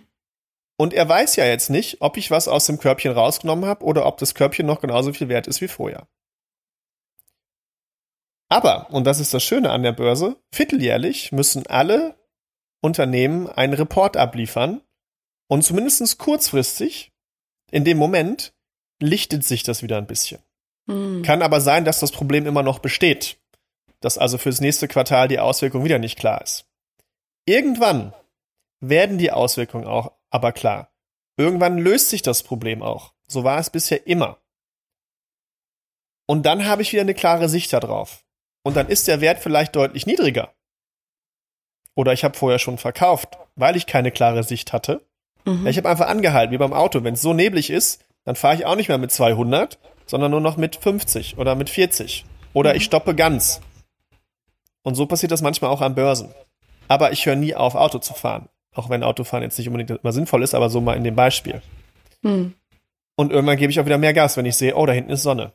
Und 0.78 0.94
er 0.94 1.08
weiß 1.08 1.36
ja 1.36 1.46
jetzt 1.46 1.70
nicht, 1.70 2.02
ob 2.02 2.18
ich 2.18 2.32
was 2.32 2.48
aus 2.48 2.66
dem 2.66 2.80
Körbchen 2.80 3.12
rausgenommen 3.12 3.66
habe 3.66 3.86
oder 3.86 4.06
ob 4.06 4.18
das 4.18 4.36
Körbchen 4.36 4.66
noch 4.66 4.82
genauso 4.82 5.14
viel 5.14 5.30
wert 5.30 5.48
ist 5.48 5.62
wie 5.62 5.68
vorher. 5.68 6.08
Aber, 8.50 8.92
und 8.92 9.06
das 9.06 9.20
ist 9.20 9.34
das 9.34 9.44
Schöne 9.44 9.72
an 9.72 9.84
der 9.84 9.94
Börse, 9.94 10.38
vierteljährlich 10.52 11.32
müssen 11.32 11.66
alle 11.68 12.16
Unternehmen 12.82 13.48
einen 13.48 13.74
Report 13.74 14.18
abliefern 14.18 14.82
und 15.48 15.64
zumindest 15.64 16.18
kurzfristig, 16.20 17.12
in 17.72 17.84
dem 17.84 17.98
Moment, 17.98 18.54
lichtet 19.02 19.44
sich 19.44 19.64
das 19.64 19.84
wieder 19.84 19.98
ein 19.98 20.08
bisschen. 20.08 20.40
Mhm. 20.86 21.24
Kann 21.24 21.42
aber 21.42 21.62
sein, 21.62 21.86
dass 21.86 22.00
das 22.00 22.12
Problem 22.12 22.46
immer 22.46 22.64
noch 22.64 22.80
besteht. 22.80 23.38
Dass 24.02 24.18
also 24.18 24.38
fürs 24.38 24.62
nächste 24.62 24.88
Quartal 24.88 25.28
die 25.28 25.40
Auswirkung 25.40 25.84
wieder 25.84 25.98
nicht 25.98 26.20
klar 26.20 26.42
ist. 26.42 26.66
Irgendwann 27.46 28.14
werden 28.90 29.18
die 29.18 29.32
Auswirkungen 29.32 29.86
auch 29.86 30.12
aber 30.30 30.52
klar. 30.52 30.92
Irgendwann 31.38 31.78
löst 31.78 32.10
sich 32.10 32.22
das 32.22 32.44
Problem 32.44 32.82
auch. 32.82 33.14
So 33.28 33.44
war 33.44 33.60
es 33.60 33.70
bisher 33.70 34.06
immer. 34.08 34.40
Und 36.26 36.46
dann 36.46 36.66
habe 36.66 36.82
ich 36.82 36.92
wieder 36.92 37.02
eine 37.02 37.14
klare 37.14 37.50
Sicht 37.50 37.72
darauf. 37.74 38.24
Und 38.64 38.76
dann 38.76 38.88
ist 38.88 39.08
der 39.08 39.22
Wert 39.22 39.40
vielleicht 39.40 39.76
deutlich 39.76 40.06
niedriger. 40.06 40.54
Oder 41.96 42.14
ich 42.14 42.24
habe 42.24 42.38
vorher 42.38 42.60
schon 42.60 42.78
verkauft, 42.78 43.38
weil 43.56 43.76
ich 43.76 43.86
keine 43.86 44.12
klare 44.12 44.44
Sicht 44.44 44.74
hatte. 44.74 45.06
Mhm. 45.46 45.68
Ich 45.68 45.78
habe 45.78 45.90
einfach 45.90 46.08
angehalten, 46.08 46.54
wie 46.54 46.58
beim 46.58 46.74
Auto. 46.74 47.04
Wenn 47.04 47.14
es 47.14 47.22
so 47.22 47.34
neblig 47.34 47.70
ist, 47.70 48.04
dann 48.26 48.36
fahre 48.36 48.56
ich 48.56 48.66
auch 48.66 48.76
nicht 48.76 48.88
mehr 48.88 48.98
mit 48.98 49.12
200, 49.12 49.80
sondern 50.06 50.32
nur 50.32 50.42
noch 50.42 50.58
mit 50.58 50.76
50 50.76 51.38
oder 51.38 51.56
mit 51.56 51.70
40. 51.70 52.26
Oder 52.54 52.76
ich 52.76 52.84
stoppe 52.84 53.16
ganz. 53.16 53.62
Und 54.82 54.96
so 54.96 55.06
passiert 55.06 55.32
das 55.32 55.42
manchmal 55.42 55.72
auch 55.72 55.82
an 55.82 55.96
Börsen. 55.96 56.34
Aber 56.88 57.12
ich 57.12 57.26
höre 57.26 57.36
nie 57.36 57.56
auf, 57.56 57.76
Auto 57.76 58.00
zu 58.00 58.14
fahren. 58.14 58.50
Auch 58.74 58.90
wenn 58.90 59.04
Autofahren 59.04 59.44
jetzt 59.44 59.58
nicht 59.58 59.68
unbedingt 59.68 60.00
immer 60.02 60.14
sinnvoll 60.14 60.44
ist, 60.44 60.56
aber 60.56 60.70
so 60.70 60.82
mal 60.82 60.98
in 60.98 61.04
dem 61.04 61.16
Beispiel. 61.16 61.62
Mhm. 62.22 62.54
Und 63.16 63.32
irgendwann 63.32 63.58
gebe 63.58 63.72
ich 63.72 63.80
auch 63.80 63.86
wieder 63.86 63.98
mehr 63.98 64.14
Gas, 64.14 64.38
wenn 64.38 64.46
ich 64.46 64.56
sehe, 64.56 64.76
oh, 64.76 64.86
da 64.86 64.94
hinten 64.94 65.12
ist 65.12 65.24
Sonne. 65.24 65.52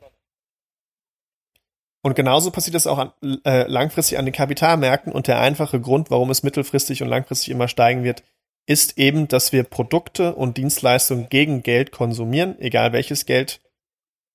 Und 2.01 2.15
genauso 2.15 2.51
passiert 2.51 2.75
es 2.75 2.87
auch 2.87 2.97
an, 2.97 3.11
äh, 3.43 3.67
langfristig 3.67 4.17
an 4.17 4.25
den 4.25 4.33
Kapitalmärkten. 4.33 5.11
Und 5.11 5.27
der 5.27 5.39
einfache 5.39 5.81
Grund, 5.81 6.09
warum 6.11 6.29
es 6.29 6.43
mittelfristig 6.43 7.03
und 7.03 7.09
langfristig 7.09 7.49
immer 7.49 7.67
steigen 7.67 8.03
wird, 8.03 8.23
ist 8.65 8.97
eben, 8.97 9.27
dass 9.27 9.51
wir 9.51 9.63
Produkte 9.63 10.35
und 10.35 10.57
Dienstleistungen 10.57 11.27
gegen 11.29 11.63
Geld 11.63 11.91
konsumieren, 11.91 12.55
egal 12.59 12.93
welches 12.93 13.25
Geld, 13.25 13.61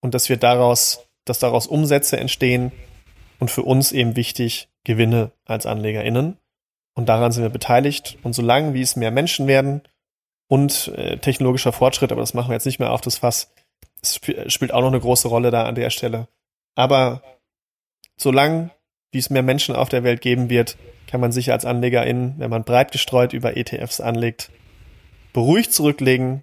und 0.00 0.12
dass 0.12 0.28
wir 0.28 0.36
daraus, 0.36 1.06
dass 1.24 1.38
daraus 1.38 1.66
Umsätze 1.66 2.18
entstehen 2.18 2.72
und 3.38 3.50
für 3.50 3.62
uns 3.62 3.92
eben 3.92 4.16
wichtig 4.16 4.68
Gewinne 4.82 5.30
als 5.46 5.66
AnlegerInnen. 5.66 6.36
Und 6.94 7.08
daran 7.08 7.32
sind 7.32 7.42
wir 7.42 7.50
beteiligt. 7.50 8.18
Und 8.22 8.34
solange 8.34 8.74
wie 8.74 8.82
es 8.82 8.96
mehr 8.96 9.10
Menschen 9.10 9.46
werden 9.46 9.82
und 10.48 10.88
äh, 10.96 11.18
technologischer 11.18 11.72
Fortschritt, 11.72 12.12
aber 12.12 12.20
das 12.20 12.34
machen 12.34 12.50
wir 12.50 12.54
jetzt 12.54 12.66
nicht 12.66 12.78
mehr 12.78 12.92
auf 12.92 13.00
das 13.00 13.18
Fass, 13.18 13.52
es 14.00 14.16
sp 14.20 14.48
spielt 14.48 14.72
auch 14.72 14.80
noch 14.80 14.88
eine 14.88 15.00
große 15.00 15.28
Rolle 15.28 15.50
da 15.50 15.64
an 15.64 15.74
der 15.74 15.90
Stelle. 15.90 16.28
Aber 16.74 17.22
solange 18.16 18.70
wie 19.14 19.18
es 19.18 19.30
mehr 19.30 19.42
Menschen 19.42 19.76
auf 19.76 19.88
der 19.88 20.02
Welt 20.02 20.20
geben 20.20 20.50
wird, 20.50 20.76
kann 21.06 21.20
man 21.20 21.32
sich 21.32 21.52
als 21.52 21.64
AnlegerIn, 21.64 22.34
wenn 22.38 22.50
man 22.50 22.64
breit 22.64 22.90
gestreut 22.90 23.32
über 23.32 23.56
ETFs 23.56 24.00
anlegt, 24.00 24.50
beruhigt 25.32 25.72
zurücklegen 25.72 26.42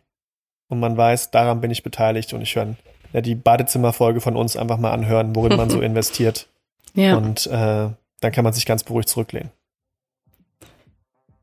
und 0.69 0.79
man 0.79 0.95
weiß, 0.95 1.31
daran 1.31 1.59
bin 1.59 1.69
ich 1.69 1.83
beteiligt 1.83 2.33
und 2.33 2.41
ich 2.41 2.55
höre 2.55 2.75
ja, 3.11 3.19
die 3.19 3.35
Badezimmerfolge 3.35 4.21
von 4.21 4.37
uns 4.37 4.55
einfach 4.55 4.77
mal 4.77 4.91
anhören, 4.91 5.35
worin 5.35 5.57
man 5.57 5.69
so 5.69 5.81
investiert. 5.81 6.47
Ja. 6.93 7.17
Und 7.17 7.45
äh, 7.47 7.89
dann 8.21 8.31
kann 8.31 8.45
man 8.45 8.53
sich 8.53 8.65
ganz 8.65 8.83
beruhigt 8.83 9.09
zurücklehnen. 9.09 9.51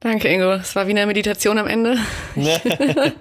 Danke, 0.00 0.28
Ingo. 0.28 0.52
Es 0.52 0.76
war 0.76 0.86
wie 0.86 0.92
eine 0.92 1.06
Meditation 1.06 1.58
am 1.58 1.66
Ende. 1.66 1.98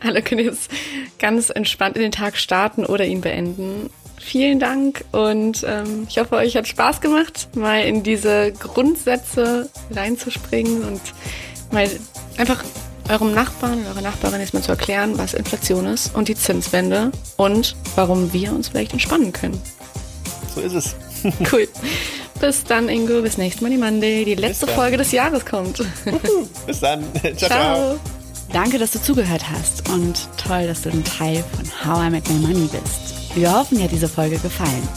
Alle 0.00 0.22
können 0.22 0.44
jetzt 0.44 0.70
ganz 1.18 1.50
entspannt 1.50 1.96
in 1.96 2.02
den 2.02 2.12
Tag 2.12 2.36
starten 2.36 2.86
oder 2.86 3.04
ihn 3.04 3.20
beenden. 3.20 3.90
Vielen 4.18 4.58
Dank 4.58 5.04
und 5.12 5.64
ähm, 5.66 6.06
ich 6.08 6.18
hoffe, 6.18 6.36
euch 6.36 6.56
hat 6.56 6.66
Spaß 6.68 7.00
gemacht, 7.00 7.48
mal 7.54 7.82
in 7.82 8.02
diese 8.02 8.52
Grundsätze 8.52 9.70
reinzuspringen 9.90 10.84
und 10.84 11.00
mal 11.70 11.88
einfach 12.36 12.62
eurem 13.08 13.32
Nachbarn 13.32 13.80
oder 13.80 13.90
eurer 13.90 14.02
Nachbarin 14.02 14.40
jetzt 14.40 14.54
mal 14.54 14.62
zu 14.62 14.72
erklären, 14.72 15.16
was 15.16 15.34
Inflation 15.34 15.86
ist 15.86 16.14
und 16.14 16.28
die 16.28 16.34
Zinswende 16.34 17.10
und 17.36 17.74
warum 17.94 18.32
wir 18.32 18.52
uns 18.52 18.68
vielleicht 18.68 18.92
entspannen 18.92 19.32
können. 19.32 19.60
so 20.54 20.60
ist 20.60 20.74
es. 20.74 20.96
Cool. 21.50 21.68
Bis 22.40 22.64
dann, 22.64 22.88
Ingo. 22.88 23.22
Bis 23.22 23.36
nächstes 23.38 23.62
Money 23.62 23.76
Monday. 23.76 24.24
Die 24.24 24.34
letzte. 24.34 24.66
Folge 24.68 24.96
des 24.96 25.12
Jahres 25.12 25.44
kommt. 25.44 25.82
Bis 26.66 26.80
dann. 26.80 27.04
ciao. 27.22 27.34
ciao. 27.36 27.48
Ciao. 27.48 28.00
Danke, 28.52 28.78
dass 28.78 28.92
du 28.92 29.02
zugehört 29.02 29.42
hast 29.50 29.88
und 29.90 30.28
toll, 30.38 30.66
dass 30.66 30.82
du 30.82 30.90
ein 30.90 31.04
Teil 31.04 31.44
von 31.54 31.66
How 31.84 32.06
I 32.06 32.10
Met 32.10 32.28
My 32.28 32.34
Money 32.36 32.68
bist. 32.68 33.36
Wir 33.36 33.52
hoffen, 33.52 33.76
dir 33.76 33.84
hat 33.84 33.92
diese 33.92 34.08
Folge 34.08 34.38
gefallen. 34.38 34.88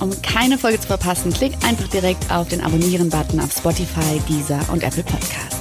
Um 0.00 0.10
keine 0.22 0.58
Folge 0.58 0.80
zu 0.80 0.86
verpassen, 0.86 1.32
klick 1.32 1.52
einfach 1.64 1.88
direkt 1.88 2.30
auf 2.30 2.48
den 2.48 2.60
Abonnieren-Button 2.62 3.40
auf 3.40 3.52
Spotify, 3.52 4.20
Deezer 4.28 4.60
und 4.72 4.82
Apple 4.82 5.02
Podcasts. 5.02 5.58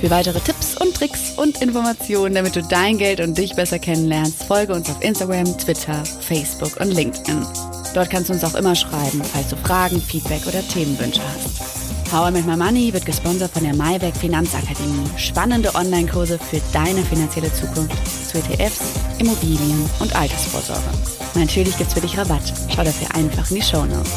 Für 0.00 0.10
weitere 0.10 0.38
Tipps 0.40 0.76
und 0.76 0.94
Tricks 0.94 1.32
und 1.36 1.60
Informationen, 1.60 2.34
damit 2.34 2.54
du 2.54 2.62
dein 2.62 2.98
Geld 2.98 3.20
und 3.20 3.36
dich 3.36 3.56
besser 3.56 3.78
kennenlernst, 3.78 4.44
folge 4.44 4.74
uns 4.74 4.88
auf 4.88 5.02
Instagram, 5.02 5.58
Twitter, 5.58 6.04
Facebook 6.04 6.78
und 6.80 6.92
LinkedIn. 6.92 7.77
Dort 7.94 8.10
kannst 8.10 8.28
du 8.28 8.34
uns 8.34 8.44
auch 8.44 8.54
immer 8.54 8.74
schreiben, 8.74 9.22
falls 9.32 9.48
du 9.48 9.56
Fragen, 9.56 10.00
Feedback 10.00 10.46
oder 10.46 10.66
Themenwünsche 10.68 11.20
hast. 11.22 12.12
How 12.12 12.28
I 12.28 12.32
Met 12.32 12.46
My 12.46 12.56
Money 12.56 12.92
wird 12.92 13.04
gesponsert 13.04 13.50
von 13.52 13.64
der 13.64 13.74
Maiwerk 13.74 14.16
Finanzakademie. 14.16 15.06
Spannende 15.16 15.74
Online-Kurse 15.74 16.38
für 16.38 16.60
deine 16.72 17.02
finanzielle 17.02 17.52
Zukunft 17.52 17.96
zu 18.30 18.38
ETFs, 18.38 18.80
Immobilien 19.18 19.88
und 20.00 20.14
Altersvorsorge. 20.16 20.88
Natürlich 21.34 21.76
gibt's 21.76 21.94
für 21.94 22.00
dich 22.00 22.16
Rabatt. 22.16 22.52
Schau 22.74 22.82
dafür 22.82 23.14
einfach 23.14 23.50
in 23.50 23.56
die 23.56 23.62
Show 23.62 23.84
Notes. 23.84 24.12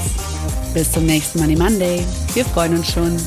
Bis 0.74 0.92
zum 0.92 1.06
nächsten 1.06 1.40
Money 1.40 1.58
Monday. 1.58 2.06
Wir 2.34 2.46
freuen 2.46 2.78
uns 2.78 2.92
schon. 2.92 3.18